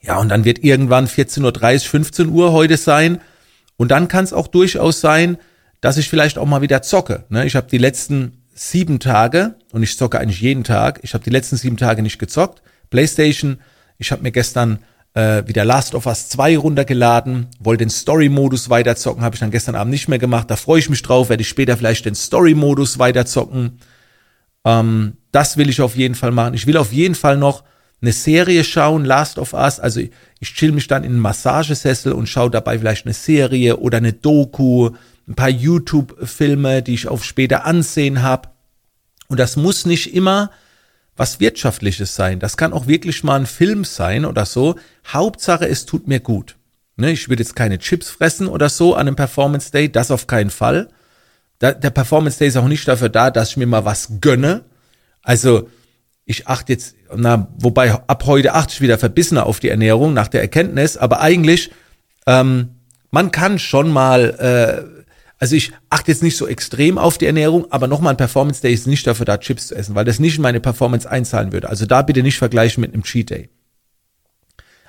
Ja, 0.01 0.17
und 0.19 0.29
dann 0.29 0.45
wird 0.45 0.63
irgendwann 0.63 1.07
14.30 1.07 1.43
Uhr, 1.75 1.79
15 1.89 2.29
Uhr 2.29 2.51
heute 2.53 2.77
sein. 2.77 3.19
Und 3.75 3.91
dann 3.91 4.07
kann 4.07 4.23
es 4.23 4.33
auch 4.33 4.47
durchaus 4.47 5.01
sein, 5.01 5.37
dass 5.81 5.97
ich 5.97 6.09
vielleicht 6.09 6.37
auch 6.37 6.45
mal 6.45 6.61
wieder 6.61 6.81
zocke. 6.81 7.25
Ne? 7.29 7.45
Ich 7.45 7.55
habe 7.55 7.67
die 7.69 7.77
letzten 7.77 8.43
sieben 8.57 8.99
Tage, 8.99 9.55
und 9.71 9.83
ich 9.83 9.97
zocke 9.97 10.19
eigentlich 10.19 10.41
jeden 10.41 10.63
Tag, 10.63 10.99
ich 11.03 11.13
habe 11.13 11.23
die 11.23 11.29
letzten 11.29 11.57
sieben 11.57 11.77
Tage 11.77 12.01
nicht 12.01 12.19
gezockt. 12.19 12.61
PlayStation, 12.89 13.59
ich 13.97 14.11
habe 14.11 14.23
mir 14.23 14.31
gestern 14.31 14.79
äh, 15.13 15.47
wieder 15.47 15.65
Last 15.65 15.95
of 15.95 16.05
Us 16.05 16.29
2 16.29 16.57
runtergeladen, 16.57 17.47
wollte 17.59 17.85
den 17.85 17.89
Story-Modus 17.89 18.69
weiterzocken, 18.69 19.23
habe 19.23 19.35
ich 19.35 19.39
dann 19.39 19.51
gestern 19.51 19.75
Abend 19.75 19.91
nicht 19.91 20.07
mehr 20.07 20.19
gemacht. 20.19 20.49
Da 20.49 20.55
freue 20.55 20.79
ich 20.79 20.89
mich 20.89 21.01
drauf, 21.01 21.29
werde 21.29 21.41
ich 21.41 21.49
später 21.49 21.77
vielleicht 21.77 22.05
den 22.05 22.15
Story-Modus 22.15 22.99
weiterzocken. 22.99 23.79
Ähm, 24.65 25.17
das 25.31 25.57
will 25.57 25.69
ich 25.69 25.81
auf 25.81 25.95
jeden 25.95 26.15
Fall 26.15 26.31
machen. 26.31 26.53
Ich 26.53 26.67
will 26.67 26.77
auf 26.77 26.93
jeden 26.93 27.15
Fall 27.15 27.37
noch 27.37 27.63
eine 28.01 28.11
Serie 28.11 28.63
schauen, 28.63 29.05
Last 29.05 29.39
of 29.39 29.53
Us. 29.53 29.79
Also 29.79 30.01
ich 30.39 30.53
chill 30.53 30.71
mich 30.71 30.87
dann 30.87 31.03
in 31.03 31.13
einen 31.13 31.19
Massagesessel 31.19 32.11
und 32.11 32.29
schaue 32.29 32.51
dabei 32.51 32.77
vielleicht 32.77 33.05
eine 33.05 33.13
Serie 33.13 33.77
oder 33.77 33.97
eine 33.97 34.13
Doku, 34.13 34.91
ein 35.27 35.35
paar 35.35 35.49
YouTube-Filme, 35.49 36.81
die 36.81 36.93
ich 36.93 37.07
auf 37.07 37.23
später 37.23 37.65
ansehen 37.65 38.21
habe. 38.21 38.49
Und 39.27 39.39
das 39.39 39.55
muss 39.55 39.85
nicht 39.85 40.13
immer 40.13 40.51
was 41.17 41.39
Wirtschaftliches 41.39 42.15
sein. 42.15 42.39
Das 42.39 42.57
kann 42.57 42.73
auch 42.73 42.87
wirklich 42.87 43.23
mal 43.23 43.39
ein 43.39 43.45
Film 43.45 43.83
sein 43.83 44.23
oder 44.23 44.45
so. 44.45 44.75
Hauptsache, 45.07 45.67
es 45.67 45.85
tut 45.85 46.07
mir 46.07 46.19
gut. 46.19 46.55
Ne, 46.95 47.11
ich 47.11 47.29
würde 47.29 47.43
jetzt 47.43 47.55
keine 47.55 47.79
Chips 47.79 48.09
fressen 48.09 48.47
oder 48.47 48.69
so 48.69 48.95
an 48.95 49.07
einem 49.07 49.15
Performance 49.15 49.71
Day, 49.71 49.91
das 49.91 50.11
auf 50.11 50.27
keinen 50.27 50.49
Fall. 50.49 50.89
der 51.61 51.73
Performance 51.73 52.39
Day 52.39 52.47
ist 52.47 52.57
auch 52.57 52.67
nicht 52.67 52.87
dafür 52.87 53.09
da, 53.09 53.31
dass 53.31 53.49
ich 53.49 53.57
mir 53.57 53.67
mal 53.67 53.85
was 53.85 54.19
gönne. 54.21 54.63
Also 55.21 55.69
ich 56.25 56.47
achte 56.47 56.73
jetzt, 56.73 56.95
na, 57.15 57.47
wobei 57.57 57.91
ab 57.91 58.25
heute 58.25 58.53
achte 58.53 58.73
ich 58.73 58.81
wieder 58.81 58.97
verbissener 58.97 59.45
auf 59.45 59.59
die 59.59 59.69
Ernährung 59.69 60.13
nach 60.13 60.27
der 60.27 60.41
Erkenntnis, 60.41 60.97
aber 60.97 61.21
eigentlich, 61.21 61.71
ähm, 62.25 62.75
man 63.11 63.31
kann 63.31 63.59
schon 63.59 63.89
mal, 63.89 64.29
äh, 64.39 64.96
also 65.39 65.55
ich 65.55 65.71
achte 65.89 66.11
jetzt 66.11 66.23
nicht 66.23 66.37
so 66.37 66.47
extrem 66.47 66.97
auf 66.97 67.17
die 67.17 67.27
Ernährung, 67.27 67.71
aber 67.71 67.87
nochmal 67.87 68.13
ein 68.13 68.17
Performance 68.17 68.61
Day 68.61 68.73
ist 68.73 68.87
nicht 68.87 69.05
dafür 69.05 69.25
da, 69.25 69.37
Chips 69.37 69.67
zu 69.67 69.75
essen, 69.75 69.93
weil 69.93 70.05
das 70.05 70.19
nicht 70.19 70.37
in 70.37 70.41
meine 70.41 70.59
Performance 70.59 71.09
einzahlen 71.09 71.51
würde. 71.51 71.69
Also 71.69 71.85
da 71.85 72.01
bitte 72.01 72.23
nicht 72.23 72.37
vergleichen 72.37 72.81
mit 72.81 72.93
einem 72.93 73.03
Cheat 73.03 73.29
Day. 73.29 73.49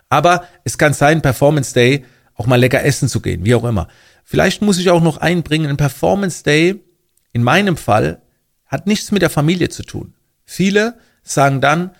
Aber 0.09 0.45
es 0.65 0.79
kann 0.79 0.95
sein, 0.95 1.21
Performance 1.21 1.75
Day 1.75 2.05
auch 2.35 2.47
mal 2.47 2.57
lecker 2.57 2.83
essen 2.83 3.09
zu 3.09 3.21
gehen, 3.21 3.45
wie 3.45 3.55
auch 3.55 3.65
immer. 3.65 3.89
Vielleicht 4.25 4.63
muss 4.63 4.79
ich 4.79 4.91
auch 4.91 5.03
noch 5.03 5.19
einbringen, 5.19 5.69
ein 5.69 5.77
Performance 5.77 6.45
Day, 6.45 6.83
in 7.33 7.43
meinem 7.43 7.77
Fall, 7.77 8.23
hat 8.67 8.87
nichts 8.87 9.11
mit 9.11 9.23
der 9.23 9.31
Familie 9.31 9.69
zu 9.69 9.83
tun. 9.83 10.15
Viele 10.45 10.99
sagen 11.23 11.61
dann, 11.61 11.91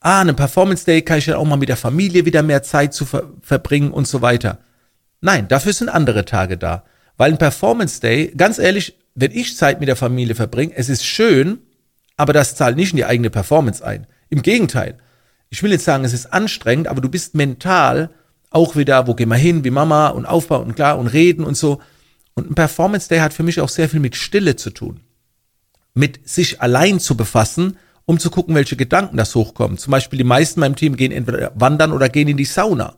ah, 0.00 0.20
eine 0.20 0.34
Performance 0.34 0.84
Day 0.84 1.02
kann 1.02 1.18
ich 1.18 1.26
ja 1.26 1.36
auch 1.36 1.44
mal 1.44 1.56
mit 1.56 1.68
der 1.68 1.76
Familie 1.76 2.24
wieder 2.24 2.42
mehr 2.42 2.62
Zeit 2.62 2.94
zu 2.94 3.04
ver 3.04 3.30
verbringen 3.42 3.92
und 3.92 4.08
so 4.08 4.22
weiter. 4.22 4.58
Nein, 5.20 5.46
dafür 5.46 5.72
sind 5.72 5.88
andere 5.88 6.24
Tage 6.24 6.58
da. 6.58 6.84
Weil 7.16 7.32
ein 7.32 7.38
Performance 7.38 8.00
Day, 8.00 8.32
ganz 8.36 8.58
ehrlich, 8.58 8.98
wenn 9.14 9.32
ich 9.32 9.56
Zeit 9.56 9.80
mit 9.80 9.88
der 9.88 9.96
Familie 9.96 10.34
verbringe, 10.34 10.74
es 10.74 10.88
ist 10.88 11.04
schön, 11.04 11.58
aber 12.16 12.32
das 12.32 12.56
zahlt 12.56 12.76
nicht 12.76 12.92
in 12.92 12.96
die 12.96 13.04
eigene 13.04 13.30
Performance 13.30 13.84
ein. 13.84 14.06
Im 14.30 14.42
Gegenteil. 14.42 14.98
Ich 15.50 15.62
will 15.62 15.72
jetzt 15.72 15.84
sagen, 15.84 16.04
es 16.04 16.14
ist 16.14 16.32
anstrengend, 16.32 16.88
aber 16.88 17.00
du 17.00 17.08
bist 17.08 17.34
mental 17.34 18.10
auch 18.50 18.76
wieder, 18.76 19.06
wo 19.06 19.14
gehen 19.14 19.28
wir 19.28 19.36
hin, 19.36 19.64
wie 19.64 19.70
Mama 19.70 20.08
und 20.08 20.26
aufbauen 20.26 20.68
und 20.68 20.74
klar 20.76 20.98
und 20.98 21.06
reden 21.06 21.44
und 21.44 21.56
so. 21.56 21.80
Und 22.34 22.50
ein 22.50 22.54
Performance 22.54 23.08
Day 23.08 23.18
hat 23.18 23.34
für 23.34 23.42
mich 23.42 23.60
auch 23.60 23.68
sehr 23.68 23.88
viel 23.88 24.00
mit 24.00 24.16
Stille 24.16 24.56
zu 24.56 24.70
tun. 24.70 25.00
Mit 25.94 26.26
sich 26.28 26.62
allein 26.62 27.00
zu 27.00 27.16
befassen 27.16 27.76
um 28.04 28.18
zu 28.18 28.30
gucken, 28.30 28.54
welche 28.54 28.76
Gedanken 28.76 29.16
das 29.16 29.34
hochkommen. 29.34 29.78
Zum 29.78 29.90
Beispiel 29.90 30.18
die 30.18 30.24
meisten 30.24 30.58
in 30.58 30.62
meinem 30.62 30.76
Team 30.76 30.96
gehen 30.96 31.12
entweder 31.12 31.52
wandern 31.54 31.92
oder 31.92 32.08
gehen 32.08 32.28
in 32.28 32.36
die 32.36 32.44
Sauna. 32.44 32.96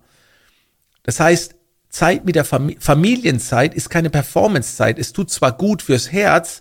Das 1.03 1.21
heißt, 1.21 1.55
Zeit 1.95 2.25
mit 2.25 2.35
der 2.35 2.45
Fam 2.45 2.75
Familienzeit 2.79 3.73
ist 3.73 3.89
keine 3.89 4.11
Performancezeit. 4.11 4.99
Es 4.99 5.13
tut 5.13 5.31
zwar 5.31 5.53
gut 5.53 5.81
fürs 5.81 6.11
Herz, 6.11 6.61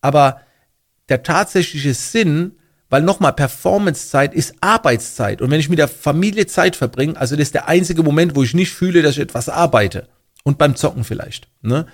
aber 0.00 0.40
der 1.08 1.22
tatsächliche 1.22 1.94
Sinn, 1.94 2.52
weil 2.88 3.02
nochmal 3.02 3.32
Performancezeit 3.32 4.32
ist 4.32 4.54
Arbeitszeit. 4.60 5.42
Und 5.42 5.50
wenn 5.50 5.60
ich 5.60 5.68
mit 5.68 5.80
der 5.80 5.88
Familie 5.88 6.46
Zeit 6.46 6.76
verbringe, 6.76 7.16
also 7.16 7.34
das 7.34 7.48
ist 7.48 7.54
der 7.54 7.68
einzige 7.68 8.02
Moment, 8.02 8.36
wo 8.36 8.42
ich 8.42 8.54
nicht 8.54 8.72
fühle, 8.72 9.02
dass 9.02 9.16
ich 9.16 9.22
etwas 9.22 9.48
arbeite. 9.48 10.08
Und 10.44 10.58
beim 10.58 10.76
Zocken 10.76 11.04
vielleicht. 11.04 11.48
Ne? 11.60 11.86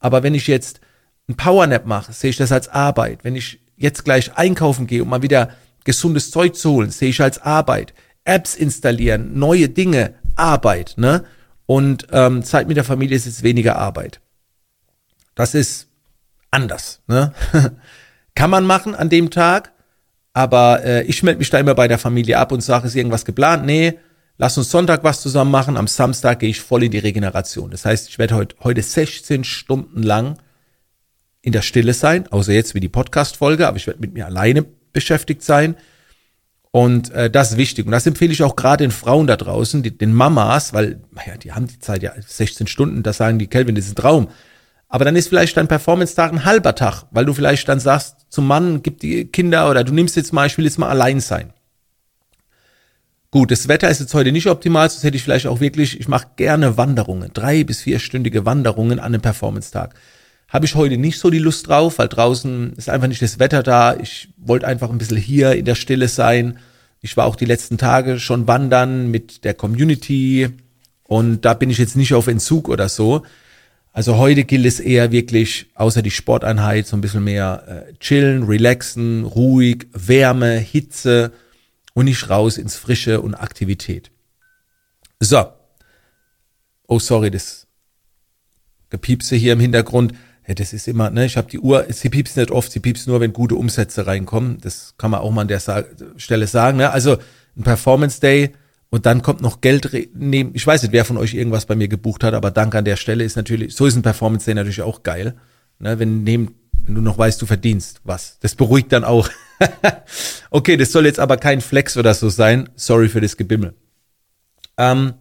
Aber 0.00 0.22
wenn 0.22 0.34
ich 0.34 0.48
jetzt 0.48 0.80
ein 1.28 1.36
Powernap 1.36 1.86
mache, 1.86 2.12
sehe 2.12 2.30
ich 2.30 2.36
das 2.36 2.52
als 2.52 2.68
Arbeit. 2.68 3.20
Wenn 3.22 3.36
ich 3.36 3.60
jetzt 3.76 4.04
gleich 4.04 4.36
einkaufen 4.36 4.86
gehe, 4.86 5.02
um 5.02 5.08
mal 5.08 5.22
wieder 5.22 5.50
gesundes 5.84 6.30
Zeug 6.32 6.56
zu 6.56 6.72
holen, 6.72 6.90
sehe 6.90 7.10
ich 7.10 7.22
als 7.22 7.40
Arbeit. 7.40 7.94
Apps 8.24 8.56
installieren, 8.56 9.38
neue 9.38 9.68
Dinge, 9.68 10.14
Arbeit, 10.34 10.94
ne? 10.96 11.24
Und 11.66 12.06
ähm, 12.12 12.42
Zeit 12.42 12.68
mit 12.68 12.76
der 12.76 12.84
Familie 12.84 13.16
ist 13.16 13.26
jetzt 13.26 13.42
weniger 13.42 13.76
Arbeit. 13.76 14.20
Das 15.34 15.54
ist 15.54 15.88
anders, 16.50 17.00
ne? 17.06 17.32
Kann 18.34 18.50
man 18.50 18.64
machen 18.64 18.94
an 18.94 19.10
dem 19.10 19.30
Tag, 19.30 19.72
aber 20.32 20.82
äh, 20.84 21.02
ich 21.04 21.22
melde 21.22 21.38
mich 21.38 21.50
da 21.50 21.58
immer 21.58 21.74
bei 21.74 21.88
der 21.88 21.98
Familie 21.98 22.38
ab 22.38 22.50
und 22.52 22.62
sage, 22.62 22.86
ist 22.86 22.94
irgendwas 22.94 23.26
geplant? 23.26 23.66
Nee, 23.66 23.98
lass 24.38 24.56
uns 24.56 24.70
Sonntag 24.70 25.04
was 25.04 25.20
zusammen 25.20 25.50
machen. 25.50 25.76
Am 25.76 25.86
Samstag 25.86 26.40
gehe 26.40 26.48
ich 26.48 26.60
voll 26.60 26.84
in 26.84 26.90
die 26.90 26.98
Regeneration. 26.98 27.70
Das 27.70 27.84
heißt, 27.84 28.08
ich 28.08 28.18
werde 28.18 28.34
heute, 28.34 28.56
heute 28.64 28.82
16 28.82 29.44
Stunden 29.44 30.02
lang 30.02 30.38
in 31.42 31.52
der 31.52 31.62
Stille 31.62 31.92
sein, 31.92 32.26
außer 32.28 32.52
jetzt 32.52 32.74
wie 32.74 32.80
die 32.80 32.88
Podcast-Folge, 32.88 33.68
aber 33.68 33.76
ich 33.76 33.86
werde 33.86 34.00
mit 34.00 34.14
mir 34.14 34.26
alleine 34.26 34.64
beschäftigt 34.92 35.42
sein. 35.42 35.76
Und 36.72 37.10
äh, 37.10 37.30
das 37.30 37.52
ist 37.52 37.56
wichtig. 37.58 37.84
Und 37.84 37.92
das 37.92 38.06
empfehle 38.06 38.32
ich 38.32 38.42
auch 38.42 38.56
gerade 38.56 38.82
den 38.82 38.90
Frauen 38.90 39.26
da 39.26 39.36
draußen, 39.36 39.82
die, 39.82 39.96
den 39.96 40.14
Mamas, 40.14 40.72
weil, 40.72 41.00
naja, 41.12 41.36
die 41.36 41.52
haben 41.52 41.66
die 41.66 41.78
Zeit 41.78 42.02
ja 42.02 42.12
16 42.26 42.66
Stunden, 42.66 43.02
das 43.02 43.18
sagen 43.18 43.38
die 43.38 43.46
Kelvin, 43.46 43.74
das 43.74 43.84
ist 43.84 43.92
ein 43.92 43.96
Traum. 43.96 44.28
Aber 44.88 45.04
dann 45.04 45.14
ist 45.14 45.28
vielleicht 45.28 45.56
dein 45.56 45.68
Performance-Tag 45.68 46.32
ein 46.32 46.44
halber 46.46 46.74
Tag, 46.74 47.04
weil 47.10 47.26
du 47.26 47.34
vielleicht 47.34 47.68
dann 47.68 47.78
sagst 47.78 48.26
zum 48.30 48.46
Mann, 48.46 48.82
gib 48.82 49.00
die 49.00 49.26
Kinder 49.26 49.70
oder 49.70 49.84
du 49.84 49.92
nimmst 49.92 50.16
jetzt 50.16 50.32
mal, 50.32 50.46
ich 50.46 50.56
will 50.56 50.64
jetzt 50.64 50.78
mal 50.78 50.88
allein 50.88 51.20
sein. 51.20 51.52
Gut, 53.30 53.50
das 53.50 53.68
Wetter 53.68 53.88
ist 53.88 54.00
jetzt 54.00 54.12
heute 54.14 54.32
nicht 54.32 54.46
optimal, 54.46 54.88
sonst 54.88 55.04
hätte 55.04 55.16
ich 55.16 55.22
vielleicht 55.22 55.46
auch 55.46 55.60
wirklich, 55.60 56.00
ich 56.00 56.08
mache 56.08 56.28
gerne 56.36 56.76
Wanderungen, 56.76 57.30
drei 57.32 57.64
bis 57.64 57.82
vierstündige 57.82 58.44
Wanderungen 58.44 58.98
an 58.98 59.06
einem 59.06 59.22
Performance-Tag 59.22 59.94
habe 60.52 60.66
ich 60.66 60.74
heute 60.74 60.98
nicht 60.98 61.18
so 61.18 61.30
die 61.30 61.38
Lust 61.38 61.66
drauf, 61.66 61.98
weil 61.98 62.08
draußen 62.08 62.74
ist 62.74 62.90
einfach 62.90 63.08
nicht 63.08 63.22
das 63.22 63.38
Wetter 63.38 63.62
da. 63.62 63.96
Ich 63.96 64.28
wollte 64.36 64.66
einfach 64.66 64.90
ein 64.90 64.98
bisschen 64.98 65.16
hier 65.16 65.52
in 65.52 65.64
der 65.64 65.74
Stille 65.74 66.08
sein. 66.08 66.58
Ich 67.00 67.16
war 67.16 67.24
auch 67.24 67.36
die 67.36 67.46
letzten 67.46 67.78
Tage 67.78 68.20
schon 68.20 68.46
wandern 68.46 69.10
mit 69.10 69.44
der 69.44 69.54
Community 69.54 70.50
und 71.04 71.46
da 71.46 71.54
bin 71.54 71.70
ich 71.70 71.78
jetzt 71.78 71.96
nicht 71.96 72.12
auf 72.12 72.26
Entzug 72.26 72.68
oder 72.68 72.90
so. 72.90 73.22
Also 73.94 74.18
heute 74.18 74.44
gilt 74.44 74.66
es 74.66 74.78
eher 74.78 75.10
wirklich, 75.10 75.66
außer 75.74 76.02
die 76.02 76.10
Sporteinheit, 76.10 76.86
so 76.86 76.96
ein 76.96 77.00
bisschen 77.00 77.24
mehr 77.24 77.86
äh, 77.88 77.94
chillen, 77.98 78.42
relaxen, 78.42 79.24
ruhig, 79.24 79.86
Wärme, 79.92 80.56
Hitze 80.58 81.32
und 81.94 82.04
nicht 82.04 82.28
raus 82.28 82.58
ins 82.58 82.76
Frische 82.76 83.22
und 83.22 83.34
Aktivität. 83.34 84.10
So. 85.18 85.46
Oh, 86.86 86.98
sorry, 86.98 87.30
das 87.30 87.66
Gepiepse 88.90 89.34
hier 89.36 89.54
im 89.54 89.60
Hintergrund. 89.60 90.12
Ja, 90.52 90.54
das 90.54 90.74
ist 90.74 90.86
immer, 90.86 91.08
ne, 91.08 91.24
ich 91.24 91.38
habe 91.38 91.48
die 91.48 91.60
Uhr, 91.60 91.86
sie 91.88 92.10
piepst 92.10 92.36
nicht 92.36 92.50
oft, 92.50 92.70
sie 92.70 92.80
piepst 92.80 93.08
nur, 93.08 93.20
wenn 93.20 93.32
gute 93.32 93.54
Umsätze 93.54 94.06
reinkommen. 94.06 94.58
Das 94.60 94.92
kann 94.98 95.10
man 95.10 95.20
auch 95.20 95.30
mal 95.30 95.40
an 95.40 95.48
der 95.48 95.60
Sa 95.60 95.84
Stelle 96.18 96.46
sagen. 96.46 96.76
Ne? 96.76 96.90
Also 96.90 97.16
ein 97.56 97.62
Performance 97.62 98.20
Day 98.20 98.52
und 98.90 99.06
dann 99.06 99.22
kommt 99.22 99.40
noch 99.40 99.62
Geld 99.62 99.90
nehmen. 100.14 100.50
Ich 100.52 100.66
weiß 100.66 100.82
nicht, 100.82 100.92
wer 100.92 101.06
von 101.06 101.16
euch 101.16 101.32
irgendwas 101.32 101.64
bei 101.64 101.74
mir 101.74 101.88
gebucht 101.88 102.22
hat, 102.22 102.34
aber 102.34 102.50
danke 102.50 102.76
an 102.76 102.84
der 102.84 102.96
Stelle 102.96 103.24
ist 103.24 103.34
natürlich, 103.34 103.74
so 103.74 103.86
ist 103.86 103.96
ein 103.96 104.02
Performance 104.02 104.44
Day 104.44 104.54
natürlich 104.54 104.82
auch 104.82 105.02
geil. 105.02 105.36
Ne? 105.78 105.98
Wenn, 105.98 106.22
neben, 106.22 106.54
wenn 106.84 106.96
du 106.96 107.00
noch 107.00 107.16
weißt, 107.16 107.40
du 107.40 107.46
verdienst 107.46 108.02
was. 108.04 108.38
Das 108.40 108.54
beruhigt 108.54 108.92
dann 108.92 109.04
auch. 109.04 109.30
okay, 110.50 110.76
das 110.76 110.92
soll 110.92 111.06
jetzt 111.06 111.18
aber 111.18 111.38
kein 111.38 111.62
Flex 111.62 111.96
oder 111.96 112.12
so 112.12 112.28
sein. 112.28 112.68
Sorry 112.74 113.08
für 113.08 113.22
das 113.22 113.38
Gebimmel. 113.38 113.72
Ähm, 114.76 115.14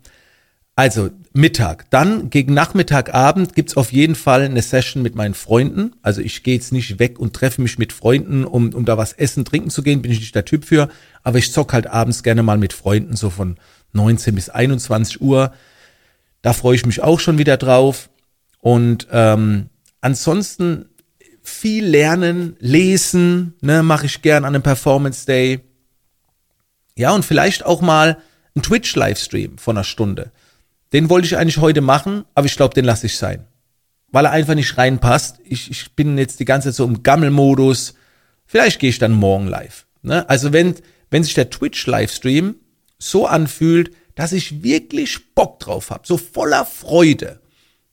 also 0.81 1.11
Mittag. 1.31 1.91
Dann 1.91 2.31
gegen 2.31 2.55
Nachmittagabend 2.55 3.53
gibt's 3.53 3.77
auf 3.77 3.91
jeden 3.91 4.15
Fall 4.15 4.41
eine 4.41 4.63
Session 4.63 5.03
mit 5.03 5.13
meinen 5.13 5.35
Freunden. 5.35 5.93
Also 6.01 6.21
ich 6.21 6.41
gehe 6.41 6.55
jetzt 6.55 6.71
nicht 6.71 6.97
weg 6.97 7.19
und 7.19 7.35
treffe 7.35 7.61
mich 7.61 7.77
mit 7.77 7.93
Freunden, 7.93 8.45
um, 8.45 8.73
um 8.73 8.83
da 8.83 8.97
was 8.97 9.13
essen, 9.13 9.45
trinken 9.45 9.69
zu 9.69 9.83
gehen, 9.83 10.01
bin 10.01 10.11
ich 10.11 10.19
nicht 10.19 10.33
der 10.33 10.43
Typ 10.43 10.65
für. 10.65 10.89
Aber 11.21 11.37
ich 11.37 11.53
zock 11.53 11.73
halt 11.73 11.85
abends 11.85 12.23
gerne 12.23 12.41
mal 12.41 12.57
mit 12.57 12.73
Freunden, 12.73 13.15
so 13.15 13.29
von 13.29 13.57
19 13.93 14.33
bis 14.33 14.49
21 14.49 15.21
Uhr. 15.21 15.53
Da 16.41 16.51
freue 16.51 16.75
ich 16.75 16.85
mich 16.87 17.03
auch 17.03 17.19
schon 17.19 17.37
wieder 17.37 17.57
drauf. 17.57 18.09
Und 18.59 19.07
ähm, 19.11 19.69
ansonsten 20.01 20.85
viel 21.43 21.85
lernen, 21.85 22.55
lesen, 22.59 23.53
ne, 23.61 23.83
mache 23.83 24.07
ich 24.07 24.23
gern 24.23 24.45
an 24.45 24.55
einem 24.55 24.63
Performance 24.63 25.27
Day. 25.27 25.59
Ja, 26.95 27.11
und 27.11 27.23
vielleicht 27.23 27.67
auch 27.67 27.81
mal 27.81 28.17
ein 28.55 28.63
Twitch-Livestream 28.63 29.59
von 29.59 29.77
einer 29.77 29.83
Stunde. 29.83 30.31
Den 30.93 31.09
wollte 31.09 31.25
ich 31.25 31.37
eigentlich 31.37 31.57
heute 31.57 31.81
machen, 31.81 32.25
aber 32.35 32.47
ich 32.47 32.55
glaube, 32.55 32.73
den 32.73 32.85
lasse 32.85 33.05
ich 33.05 33.17
sein. 33.17 33.45
Weil 34.09 34.25
er 34.25 34.31
einfach 34.31 34.55
nicht 34.55 34.77
reinpasst. 34.77 35.39
Ich, 35.43 35.71
ich 35.71 35.95
bin 35.95 36.17
jetzt 36.17 36.39
die 36.39 36.45
ganze 36.45 36.69
Zeit 36.69 36.75
so 36.75 36.85
im 36.85 37.01
Gammelmodus. 37.01 37.93
Vielleicht 38.45 38.79
gehe 38.79 38.89
ich 38.89 38.99
dann 38.99 39.13
morgen 39.13 39.47
live. 39.47 39.85
Ne? 40.01 40.29
Also 40.29 40.51
wenn, 40.51 40.75
wenn 41.09 41.23
sich 41.23 41.33
der 41.33 41.49
Twitch-Livestream 41.49 42.55
so 42.97 43.25
anfühlt, 43.25 43.91
dass 44.15 44.33
ich 44.33 44.63
wirklich 44.63 45.33
Bock 45.33 45.59
drauf 45.59 45.89
habe, 45.89 46.05
so 46.05 46.17
voller 46.17 46.65
Freude, 46.65 47.39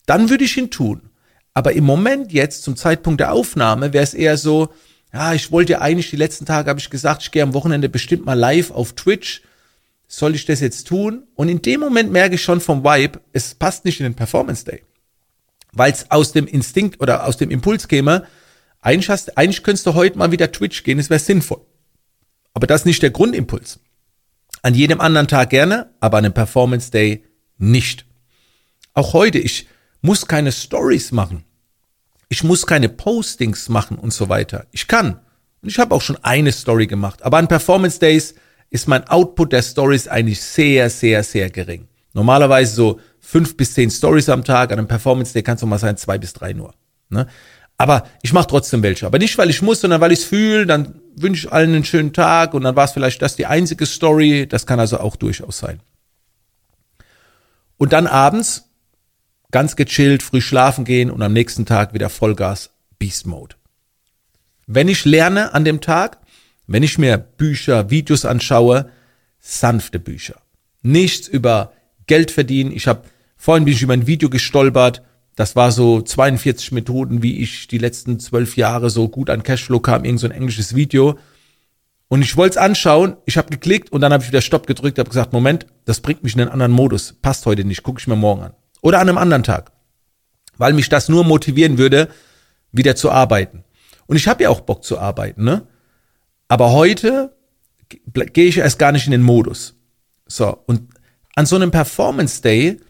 dann 0.07 0.31
würde 0.31 0.45
ich 0.45 0.57
ihn 0.57 0.71
tun. 0.71 1.11
Aber 1.55 1.73
im 1.73 1.85
Moment 1.85 2.33
jetzt, 2.33 2.65
zum 2.65 2.77
Zeitpunkt 2.77 3.21
der 3.21 3.33
Aufnahme, 3.33 3.93
wäre 3.93 4.05
es 4.05 4.15
eher 4.15 4.37
so, 4.37 4.71
ja, 5.13 5.35
ich 5.35 5.51
wollte 5.53 5.73
ja 5.73 5.81
eigentlich, 5.81 6.11
die 6.11 6.17
letzten 6.17 6.47
Tage 6.47 6.69
habe 6.69 6.81
ich 6.81 6.91
gesagt, 6.91 7.23
ich 7.23 7.31
gehe 7.31 7.43
am 7.43 7.55
Wochenende 7.55 7.89
bestimmt 7.89 8.27
mal 8.27 8.39
live 8.39 8.71
auf 8.71 8.93
Twitch 8.95 9.43
soll 10.09 10.35
ich 10.35 10.47
das 10.47 10.61
jetzt 10.61 10.89
tun? 10.89 11.25
Und 11.35 11.49
in 11.49 11.63
dem 11.63 11.81
Moment 11.81 12.11
merke 12.11 12.35
ich 12.35 12.43
schon 12.43 12.61
vom 12.61 12.83
Vibe, 12.83 13.21
es 13.33 13.55
passt 13.55 13.85
nicht 13.85 14.01
in 14.01 14.05
den 14.05 14.15
Performance 14.15 14.65
Day. 14.65 14.83
Weil 15.73 15.93
es 15.93 16.11
aus 16.11 16.33
dem 16.33 16.47
Instinkt 16.47 17.01
oder 17.01 17.27
aus 17.27 17.37
dem 17.37 17.51
Impuls 17.51 17.87
käme, 17.87 18.27
eigentlich, 18.81 19.11
hast, 19.11 19.37
eigentlich 19.37 19.63
könntest 19.63 19.87
du 19.87 19.95
heute 19.95 20.19
mal 20.19 20.33
wieder 20.33 20.51
Twitch 20.51 20.83
gehen, 20.83 20.99
es 20.99 21.11
wäre 21.11 21.21
sinnvoll. 21.21 21.61
Aber 22.55 22.67
das 22.67 22.81
ist 22.81 22.87
nicht 22.87 23.03
der 23.03 23.11
Grundimpuls. 23.11 23.81
An 24.63 24.75
jedem 24.75 25.01
anderen 25.01 25.29
Tag 25.29 25.51
gerne, 25.51 25.93
aber 26.01 26.19
an 26.19 26.25
einem 26.25 26.35
Performance 26.35 26.91
Day 26.91 27.25
nicht. 27.59 28.07
Auch 28.95 29.13
heute, 29.13 29.39
ich 29.39 29.69
muss 30.01 30.27
keine 30.27 30.53
Stories 30.53 31.13
machen. 31.13 31.45
Ich 32.29 32.45
muss 32.45 32.67
keine 32.67 32.89
Postings 32.89 33.69
machen 33.69 33.99
und 33.99 34.13
so 34.13 34.29
weiter. 34.29 34.67
Ich 34.71 34.89
kann. 34.89 35.21
Und 35.63 35.69
ich 35.69 35.79
habe 35.79 35.95
auch 35.95 36.03
schon 36.03 36.19
eine 36.23 36.53
Story 36.53 36.87
gemacht. 36.87 37.23
Aber 37.23 37.37
an 37.37 37.49
Performance 37.49 37.99
Days 37.99 38.35
ist 38.71 38.89
mein 38.89 39.07
Output 39.09 39.53
der 39.53 39.63
Stories 39.63 40.09
eigentlich 40.09 40.41
sehr, 40.41 40.91
sehr, 40.91 41.23
sehr 41.23 41.51
gering. 41.51 41.89
Normalerweise 42.13 42.75
so 42.75 43.01
fünf 43.21 43.57
bis 43.57 43.75
zehn 43.75 43.91
Stories 43.91 44.29
am 44.29 44.45
Tag. 44.45 44.73
An 44.73 44.79
einem 44.79 44.89
Performance 44.89 45.33
Day 45.33 45.43
kann 45.43 45.57
es 45.57 45.63
mal 45.63 45.79
sein, 45.79 45.97
zwei 45.97 46.19
bis 46.19 46.33
drei 46.33 46.53
nur. 46.53 46.75
Ne? 47.11 47.27
Aber 47.77 48.05
ich 48.23 48.33
mache 48.33 48.49
trotzdem 48.49 48.83
welche. 48.83 49.07
Aber 49.07 49.19
nicht, 49.19 49.39
weil 49.39 49.51
ich 49.51 49.63
muss, 49.63 49.81
sondern 49.81 50.01
weil 50.01 50.13
ich 50.13 50.21
es 50.21 50.25
fühle. 50.25 50.67
Dann 50.67 51.01
wünsche 51.15 51.47
ich 51.47 51.53
allen 51.53 51.75
einen 51.75 51.85
schönen 51.85 52.13
Tag 52.13 52.55
und 52.55 52.65
dann 52.65 52.77
war 52.77 52.85
es 52.85 52.93
vielleicht 52.93 53.23
das 53.23 53.37
die 53.37 53.47
einzige 53.47 53.87
Story. 53.87 54.47
Das 54.49 54.67
kann 54.67 54.81
also 54.81 54.99
auch 54.99 55.17
durchaus 55.17 55.59
sein. 55.59 55.81
Und 57.77 57.93
dann 57.93 58.07
abends 58.07 58.65
ganz 59.51 59.77
gechillt, 59.77 60.23
früh 60.23 60.41
schlafen 60.41 60.85
gehen 60.85 61.11
und 61.11 61.23
am 61.23 61.33
nächsten 61.33 61.65
Tag 61.65 61.95
wieder 61.95 62.11
Vollgas 62.11 62.71
Beast 62.99 63.27
Mode. 63.27 63.57
Wenn 64.67 64.89
ich 64.89 65.05
lerne 65.05 65.55
an 65.55 65.65
dem 65.65 65.81
Tag, 65.81 66.19
wenn 66.69 66.83
ich 66.83 66.99
mir 66.99 67.19
Bücher, 67.19 67.91
Videos 67.91 68.25
anschaue, 68.25 68.91
sanfte 69.41 69.99
Bücher. 69.99 70.37
Nichts 70.83 71.27
über 71.27 71.73
Geld 72.07 72.31
verdienen. 72.31 72.71
Ich 72.71 72.87
habe 72.87 73.03
vorhin 73.37 73.65
bin 73.65 73.75
ich 73.75 73.83
über 73.83 73.95
ein 73.95 74.07
Video 74.07 74.29
gestolpert. 74.29 75.03
Das 75.35 75.57
war 75.57 75.73
so 75.73 76.03
42 76.03 76.73
Methoden, 76.73 77.23
wie 77.23 77.41
ich 77.41 77.69
die 77.69 77.79
letzten 77.79 78.21
zwölf 78.21 78.57
Jahre 78.57 78.91
so 78.91 79.09
gut 79.09 79.31
an 79.31 79.43
Cashflow 79.43 79.81
kam. 79.81 80.05
Irgend 80.05 80.21
so 80.21 80.27
ein 80.27 80.33
englisches 80.33 80.75
Video. 80.75 81.19
Und 82.09 82.23
ich 82.23 82.37
wollte 82.37 82.53
es 82.53 82.57
anschauen. 82.59 83.17
Ich 83.25 83.39
habe 83.39 83.49
geklickt 83.49 83.91
und 83.91 84.03
dann 84.03 84.13
habe 84.13 84.23
ich 84.23 84.29
wieder 84.29 84.43
Stopp 84.43 84.67
gedrückt, 84.67 84.99
habe 84.99 85.09
gesagt, 85.09 85.33
Moment, 85.33 85.67
das 85.87 86.01
bringt 86.01 86.23
mich 86.23 86.35
in 86.35 86.43
einen 86.43 86.51
anderen 86.51 86.73
Modus. 86.73 87.15
Passt 87.23 87.47
heute 87.47 87.65
nicht. 87.65 87.83
Gucke 87.83 88.01
ich 88.01 88.07
mir 88.07 88.17
morgen 88.17 88.43
an. 88.43 88.53
Oder 88.83 89.01
an 89.01 89.09
einem 89.09 89.19
anderen 89.19 89.43
Tag. 89.43 89.73
Weil 90.59 90.75
mich 90.75 90.91
das 90.91 91.09
nur 91.09 91.25
motivieren 91.25 91.79
würde, 91.79 92.09
wieder 92.73 92.95
zu 92.95 93.11
arbeiten. 93.11 93.65
Und 94.07 94.17
ich 94.17 94.29
habe 94.29 94.43
ja 94.43 94.51
auch 94.51 94.61
Bock 94.61 94.85
zu 94.85 94.99
arbeiten, 94.99 95.45
ne? 95.45 95.67
Aber 96.49 96.73
heute 96.73 97.37
gehe 98.15 98.47
ich 98.47 98.59
erst 98.59 98.79
gar 98.79 98.93
nicht 98.93 99.07
in 99.07 99.13
den 99.13 99.23
Modus. 99.23 99.77
So, 100.27 100.59
und 100.67 100.89
an 101.37 101.47
so 101.47 101.57
einem 101.57 101.71
Performance 101.71 102.43
Day 102.43 102.81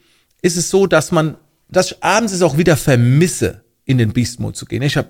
ist 0.42 0.56
es 0.56 0.70
so, 0.70 0.86
dass 0.86 1.12
man, 1.12 1.36
dass 1.68 1.92
ich 1.92 2.02
abends 2.02 2.32
es 2.32 2.42
auch 2.42 2.56
wieder 2.56 2.76
vermisse, 2.76 3.64
in 3.84 3.98
den 3.98 4.12
Beast 4.12 4.40
Mode 4.40 4.54
zu 4.54 4.66
gehen. 4.66 4.82
Ich 4.82 4.96
habe 4.96 5.08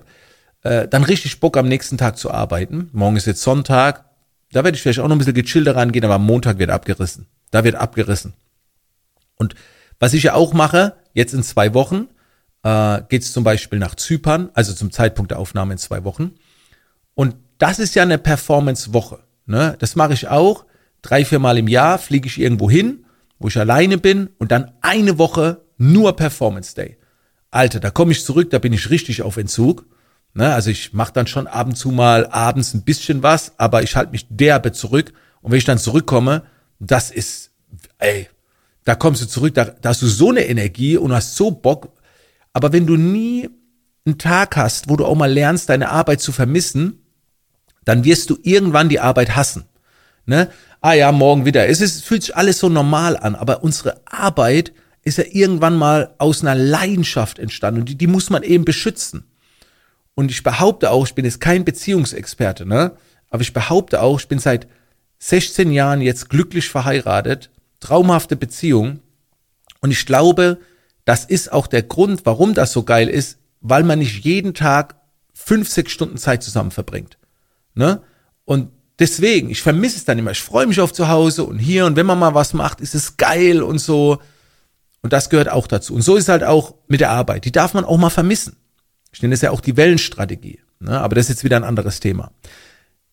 äh, 0.63 0.87
dann 0.87 1.03
richtig 1.03 1.39
Bock 1.39 1.57
am 1.57 1.67
nächsten 1.67 1.97
Tag 1.97 2.17
zu 2.17 2.31
arbeiten. 2.31 2.89
Morgen 2.93 3.15
ist 3.15 3.27
jetzt 3.27 3.41
Sonntag. 3.41 4.05
Da 4.51 4.63
werde 4.63 4.75
ich 4.75 4.81
vielleicht 4.81 4.99
auch 4.99 5.07
noch 5.07 5.15
ein 5.15 5.19
bisschen 5.19 5.33
gechillter 5.33 5.75
rangehen, 5.75 6.05
aber 6.05 6.15
am 6.15 6.25
Montag 6.25 6.57
wird 6.57 6.71
abgerissen. 6.71 7.27
Da 7.51 7.63
wird 7.63 7.75
abgerissen. 7.75 8.33
Und 9.35 9.55
was 9.99 10.13
ich 10.13 10.23
ja 10.23 10.33
auch 10.33 10.53
mache, 10.53 10.95
jetzt 11.13 11.33
in 11.33 11.43
zwei 11.43 11.73
Wochen, 11.73 12.07
äh, 12.63 13.01
geht 13.09 13.23
es 13.23 13.33
zum 13.33 13.43
Beispiel 13.43 13.79
nach 13.79 13.95
Zypern, 13.95 14.49
also 14.53 14.73
zum 14.73 14.91
Zeitpunkt 14.91 15.31
der 15.31 15.39
Aufnahme 15.39 15.73
in 15.73 15.77
zwei 15.77 16.03
Wochen. 16.03 16.35
Und 17.15 17.35
das 17.59 17.77
ist 17.77 17.93
ja 17.93 18.03
eine 18.03 18.17
Performance-Woche. 18.17 19.19
Ne? 19.45 19.75
Das 19.77 19.95
mache 19.95 20.13
ich 20.13 20.27
auch. 20.27 20.65
Drei, 21.01 21.23
vier 21.23 21.39
Mal 21.39 21.57
im 21.57 21.67
Jahr 21.67 21.99
fliege 21.99 22.27
ich 22.27 22.39
irgendwo 22.39 22.69
hin, 22.69 23.05
wo 23.37 23.47
ich 23.47 23.57
alleine 23.57 23.97
bin 23.97 24.29
und 24.39 24.51
dann 24.51 24.71
eine 24.81 25.17
Woche 25.17 25.61
nur 25.77 26.15
Performance 26.15 26.73
Day. 26.73 26.97
Alter, 27.51 27.79
da 27.79 27.89
komme 27.89 28.11
ich 28.11 28.25
zurück, 28.25 28.49
da 28.49 28.59
bin 28.59 28.73
ich 28.73 28.89
richtig 28.89 29.21
auf 29.21 29.37
Entzug. 29.37 29.85
Ne? 30.33 30.53
Also 30.53 30.69
ich 30.69 30.93
mache 30.93 31.13
dann 31.13 31.27
schon 31.27 31.47
ab 31.47 31.67
und 31.67 31.75
zu 31.75 31.89
mal 31.89 32.27
abends 32.27 32.73
ein 32.73 32.83
bisschen 32.83 33.23
was, 33.23 33.53
aber 33.57 33.83
ich 33.83 33.95
halte 33.95 34.11
mich 34.11 34.27
derbe 34.29 34.71
zurück. 34.71 35.13
Und 35.41 35.51
wenn 35.51 35.57
ich 35.57 35.65
dann 35.65 35.77
zurückkomme, 35.77 36.43
das 36.79 37.11
ist, 37.11 37.51
ey, 37.97 38.27
da 38.85 38.95
kommst 38.95 39.21
du 39.21 39.27
zurück, 39.27 39.53
da, 39.53 39.65
da 39.65 39.89
hast 39.89 40.01
du 40.01 40.07
so 40.07 40.29
eine 40.29 40.45
Energie 40.45 40.97
und 40.97 41.13
hast 41.13 41.35
so 41.35 41.51
Bock. 41.51 41.93
Aber 42.53 42.71
wenn 42.71 42.85
du 42.85 42.95
nie 42.95 43.49
einen 44.05 44.17
Tag 44.17 44.55
hast, 44.57 44.89
wo 44.89 44.95
du 44.95 45.05
auch 45.05 45.15
mal 45.15 45.31
lernst, 45.31 45.69
deine 45.69 45.89
Arbeit 45.89 46.21
zu 46.21 46.31
vermissen, 46.31 47.03
dann 47.89 48.03
wirst 48.03 48.29
du 48.29 48.37
irgendwann 48.43 48.87
die 48.87 48.99
Arbeit 48.99 49.35
hassen. 49.35 49.65
Ne? 50.25 50.49
Ah 50.79 50.93
ja, 50.93 51.11
morgen 51.11 51.45
wieder. 51.45 51.67
Es 51.67 51.81
ist, 51.81 52.05
fühlt 52.05 52.21
sich 52.21 52.35
alles 52.35 52.59
so 52.59 52.69
normal 52.69 53.17
an, 53.17 53.33
aber 53.33 53.63
unsere 53.63 53.99
Arbeit 54.05 54.73
ist 55.03 55.17
ja 55.17 55.23
irgendwann 55.29 55.75
mal 55.75 56.13
aus 56.19 56.41
einer 56.41 56.53
Leidenschaft 56.53 57.39
entstanden 57.39 57.81
und 57.81 57.89
die, 57.89 57.95
die 57.95 58.07
muss 58.07 58.29
man 58.29 58.43
eben 58.43 58.63
beschützen. 58.63 59.23
Und 60.13 60.29
ich 60.29 60.43
behaupte 60.43 60.91
auch, 60.91 61.07
ich 61.07 61.15
bin 61.15 61.25
jetzt 61.25 61.41
kein 61.41 61.65
Beziehungsexperte, 61.65 62.65
ne? 62.65 62.91
Aber 63.29 63.41
ich 63.41 63.53
behaupte 63.53 64.01
auch, 64.01 64.19
ich 64.19 64.27
bin 64.27 64.37
seit 64.37 64.67
16 65.19 65.71
Jahren 65.71 66.01
jetzt 66.01 66.29
glücklich 66.29 66.69
verheiratet 66.69 67.49
traumhafte 67.79 68.35
Beziehung. 68.35 68.99
Und 69.81 69.91
ich 69.91 70.05
glaube, 70.05 70.59
das 71.05 71.25
ist 71.25 71.51
auch 71.51 71.67
der 71.67 71.83
Grund, 71.83 72.25
warum 72.25 72.53
das 72.53 72.71
so 72.71 72.83
geil 72.83 73.07
ist, 73.07 73.39
weil 73.61 73.83
man 73.83 73.99
nicht 73.99 74.23
jeden 74.23 74.53
Tag 74.53 74.95
50 75.33 75.89
Stunden 75.89 76.17
Zeit 76.17 76.43
zusammen 76.43 76.71
verbringt. 76.71 77.18
Ne? 77.79 78.01
Und 78.43 78.71
deswegen, 78.99 79.49
ich 79.49 79.61
vermisse 79.61 79.95
es 79.95 80.03
dann 80.03 80.19
immer. 80.19 80.31
Ich 80.31 80.41
freue 80.41 80.67
mich 80.67 80.81
auf 80.81 80.91
zu 80.91 81.07
Hause 81.07 81.45
und 81.45 81.59
hier 81.59 81.85
und 81.85 81.95
wenn 81.95 82.05
man 82.05 82.19
mal 82.19 82.33
was 82.33 82.53
macht, 82.53 82.81
ist 82.81 82.93
es 82.93 83.15
geil 83.15 83.63
und 83.63 83.79
so. 83.79 84.19
Und 85.01 85.13
das 85.13 85.29
gehört 85.29 85.49
auch 85.49 85.65
dazu. 85.65 85.95
Und 85.95 86.01
so 86.01 86.17
ist 86.17 86.23
es 86.23 86.29
halt 86.29 86.43
auch 86.43 86.75
mit 86.89 86.99
der 86.99 87.09
Arbeit. 87.09 87.45
Die 87.45 87.53
darf 87.53 87.73
man 87.73 87.85
auch 87.85 87.97
mal 87.97 88.09
vermissen. 88.09 88.57
Ich 89.13 89.21
nenne 89.21 89.33
es 89.33 89.39
ja 89.39 89.51
auch 89.51 89.61
die 89.61 89.77
Wellenstrategie. 89.77 90.59
Ne? 90.81 90.99
Aber 90.99 91.15
das 91.15 91.27
ist 91.27 91.29
jetzt 91.29 91.43
wieder 91.45 91.55
ein 91.55 91.63
anderes 91.63 92.01
Thema. 92.01 92.33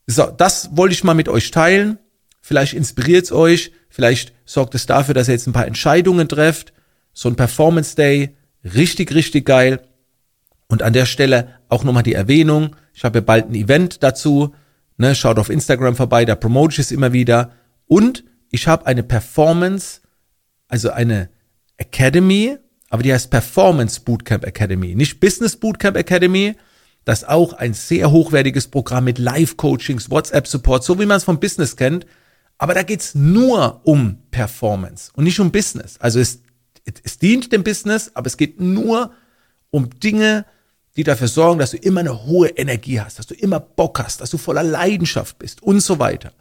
So, 0.09 0.27
das 0.27 0.77
wollte 0.77 0.95
ich 0.95 1.05
mal 1.05 1.15
mit 1.15 1.29
euch 1.29 1.53
teilen. 1.53 2.01
Vielleicht 2.43 2.75
inspiriert 2.75 3.27
es 3.27 3.33
euch, 3.33 3.71
vielleicht 3.89 4.33
sorgt 4.45 4.75
es 4.75 4.87
dafür, 4.87 5.15
dass 5.15 5.29
ihr 5.29 5.35
jetzt 5.35 5.47
ein 5.47 5.53
paar 5.53 5.67
Entscheidungen 5.67 6.29
trefft. 6.29 6.73
So 7.13 7.29
ein 7.29 7.37
Performance 7.37 7.95
Day, 7.95 8.37
richtig, 8.65 9.15
richtig 9.15 9.47
geil. 9.47 9.81
Und 10.69 10.83
an 10.83 10.93
der 10.93 11.07
Stelle 11.07 11.55
auch 11.69 11.85
nochmal 11.85 12.03
die 12.03 12.15
Erwähnung. 12.15 12.77
Ich 12.93 13.05
habe 13.05 13.19
ja 13.19 13.25
bald 13.25 13.49
ein 13.49 13.55
Event 13.55 14.03
dazu. 14.03 14.55
Ne, 14.99 15.15
schaut 15.15 15.39
auf 15.39 15.51
Instagram 15.51 15.95
vorbei, 15.95 16.25
da 16.25 16.35
promote 16.35 16.73
ich 16.73 16.79
es 16.79 16.91
immer 16.91 17.13
wieder. 17.13 17.53
Und 17.87 18.25
ich 18.51 18.67
habe 18.67 18.87
eine 18.87 19.03
Performance, 19.03 20.01
also 20.69 20.91
eine 20.91 21.29
Academy, 21.77 22.57
aber 22.89 23.03
die 23.03 23.13
heißt 23.13 23.31
Performance 23.31 24.01
Bootcamp 24.01 24.45
Academy, 24.45 24.95
nicht 24.95 25.21
Business 25.21 25.57
Bootcamp 25.57 25.97
Academy. 25.97 26.55
Das 27.05 27.23
ist 27.23 27.29
auch 27.29 27.53
ein 27.53 27.75
sehr 27.75 28.11
hochwertiges 28.11 28.69
Programm 28.69 29.05
mit 29.05 29.19
Live-Coachings, 29.19 30.11
WhatsApp-Support, 30.11 30.83
so 30.83 30.99
wie 30.99 31.07
man 31.07 31.19
es 31.19 31.25
vom 31.25 31.39
Business 31.39 31.77
kennt. 31.77 32.07
Aber 32.59 32.75
da 32.75 32.83
geht's 32.83 33.15
nur 33.15 33.83
um 33.85 34.19
Performance 34.31 35.13
und 35.15 35.25
nicht 35.25 35.39
um 35.39 35.53
Business. 35.53 35.99
Also 35.99 36.21
es, 36.21 36.41
es 37.05 37.19
dient 37.19 37.53
dem 37.53 37.63
Business, 37.63 38.11
aber 38.15 38.27
es 38.27 38.37
geht 38.37 38.61
nur 38.61 39.13
um 39.71 39.91
Dinge, 40.01 40.47
die 40.97 41.05
dafür 41.05 41.29
sorgen, 41.29 41.59
dass 41.59 41.73
du 41.73 41.77
immer 41.77 42.01
eine 42.01 42.25
hohe 42.25 42.49
Energie 42.49 43.01
hast, 43.01 43.19
dass 43.19 43.27
du 43.27 43.35
immer 43.35 43.61
Bock 43.61 43.99
hast, 44.01 44.21
dass 44.21 44.31
du 44.31 44.39
voller 44.39 44.63
Leidenschaft 44.63 45.39
bist 45.39 45.63
und 45.63 45.81
so 45.81 45.99
weiter. 45.99 46.33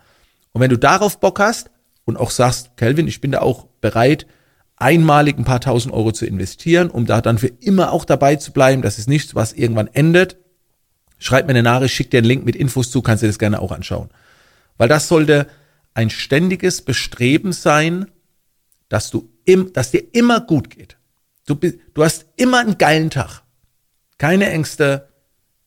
Und 0.53 0.61
wenn 0.61 0.69
du 0.69 0.77
darauf 0.77 1.19
Bock 1.19 1.39
hast 1.39 1.69
und 2.05 2.17
auch 2.17 2.31
sagst, 2.31 2.77
Kelvin, 2.77 3.07
ich 3.07 3.19
bin 3.19 3.31
da 3.31 3.41
auch 3.41 3.67
bereit, 3.81 4.25
einmalig 4.77 5.37
ein 5.37 5.45
paar 5.45 5.61
tausend 5.61 5.93
Euro 5.93 6.11
zu 6.11 6.25
investieren, 6.25 6.89
um 6.89 7.05
da 7.05 7.21
dann 7.21 7.37
für 7.37 7.47
immer 7.47 7.91
auch 7.91 8.05
dabei 8.05 8.37
zu 8.37 8.51
bleiben, 8.51 8.81
das 8.81 8.97
ist 8.97 9.09
nichts, 9.09 9.35
was 9.35 9.53
irgendwann 9.53 9.87
endet, 9.87 10.37
schreib 11.17 11.45
mir 11.47 11.51
eine 11.51 11.63
Nachricht, 11.63 11.95
schick 11.95 12.11
dir 12.11 12.19
einen 12.19 12.27
Link 12.27 12.45
mit 12.45 12.55
Infos 12.55 12.91
zu, 12.91 13.01
kannst 13.01 13.23
dir 13.23 13.27
das 13.27 13.39
gerne 13.39 13.61
auch 13.61 13.71
anschauen. 13.71 14.09
Weil 14.77 14.89
das 14.89 15.07
sollte 15.07 15.47
ein 15.93 16.09
ständiges 16.09 16.81
Bestreben 16.81 17.53
sein, 17.53 18.11
dass 18.89 19.09
du 19.09 19.29
im, 19.45 19.73
dass 19.73 19.91
dir 19.91 20.03
immer 20.13 20.41
gut 20.41 20.69
geht. 20.69 20.97
Du, 21.45 21.55
du 21.55 22.03
hast 22.03 22.25
immer 22.35 22.59
einen 22.59 22.77
geilen 22.77 23.09
Tag. 23.09 23.44
Keine 24.17 24.49
Ängste, 24.49 25.09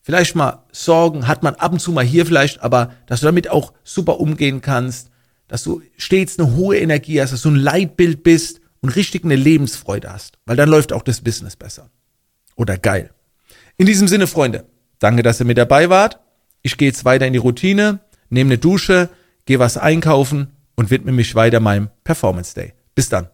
vielleicht 0.01 0.35
mal 0.35 0.65
Sorgen, 0.73 1.29
hat 1.29 1.43
man 1.43 1.55
ab 1.57 1.73
und 1.73 1.81
zu 1.81 1.93
mal 1.93 2.05
hier 2.05 2.25
vielleicht, 2.25 2.63
aber 2.63 2.93
dass 3.07 3.21
du 3.21 3.27
damit 3.27 3.51
auch 3.51 3.73
super 3.85 4.21
umgehen 4.21 4.61
kannst, 4.61 5.11
dass 5.49 5.65
du 5.65 5.83
stets 5.97 6.39
eine 6.39 6.55
hohe 6.55 6.79
Energie 6.79 7.21
hast, 7.21 7.33
dass 7.33 7.43
du 7.43 7.51
ein 7.51 7.57
Leitbild 7.57 8.23
bist 8.23 8.61
und 8.81 8.91
richtig 8.91 9.25
eine 9.25 9.37
Lebensfreude 9.37 10.13
hast, 10.13 10.39
weil 10.47 10.57
dann 10.57 10.69
läuft 10.69 10.93
auch 10.93 11.03
das 11.03 11.21
Business 11.21 11.57
besser. 11.57 11.91
Oder 12.57 12.79
geil. 12.79 13.11
In 13.77 13.87
diesem 13.87 14.09
Sinne, 14.09 14.27
Freunde, 14.27 14.67
danke, 14.99 15.23
dass 15.23 15.41
ihr 15.41 15.47
mit 15.47 15.59
dabei 15.59 15.91
wart. 15.91 16.21
Ich 16.63 16.77
gehe 16.77 16.89
jetzt 16.89 17.05
weiter 17.05 17.27
in 17.27 17.33
die 17.33 17.39
Routine, 17.39 18.01
nehme 18.31 18.49
eine 18.49 18.59
Dusche, 18.59 19.09
gehe 19.47 19.59
was 19.59 19.77
einkaufen 19.77 20.53
und 20.75 20.91
widme 20.91 21.13
mich 21.13 21.35
weiter 21.35 21.61
meinem 21.61 21.89
Performance 22.05 22.55
Day. 22.55 22.75
Bis 22.95 23.09
dann. 23.09 23.29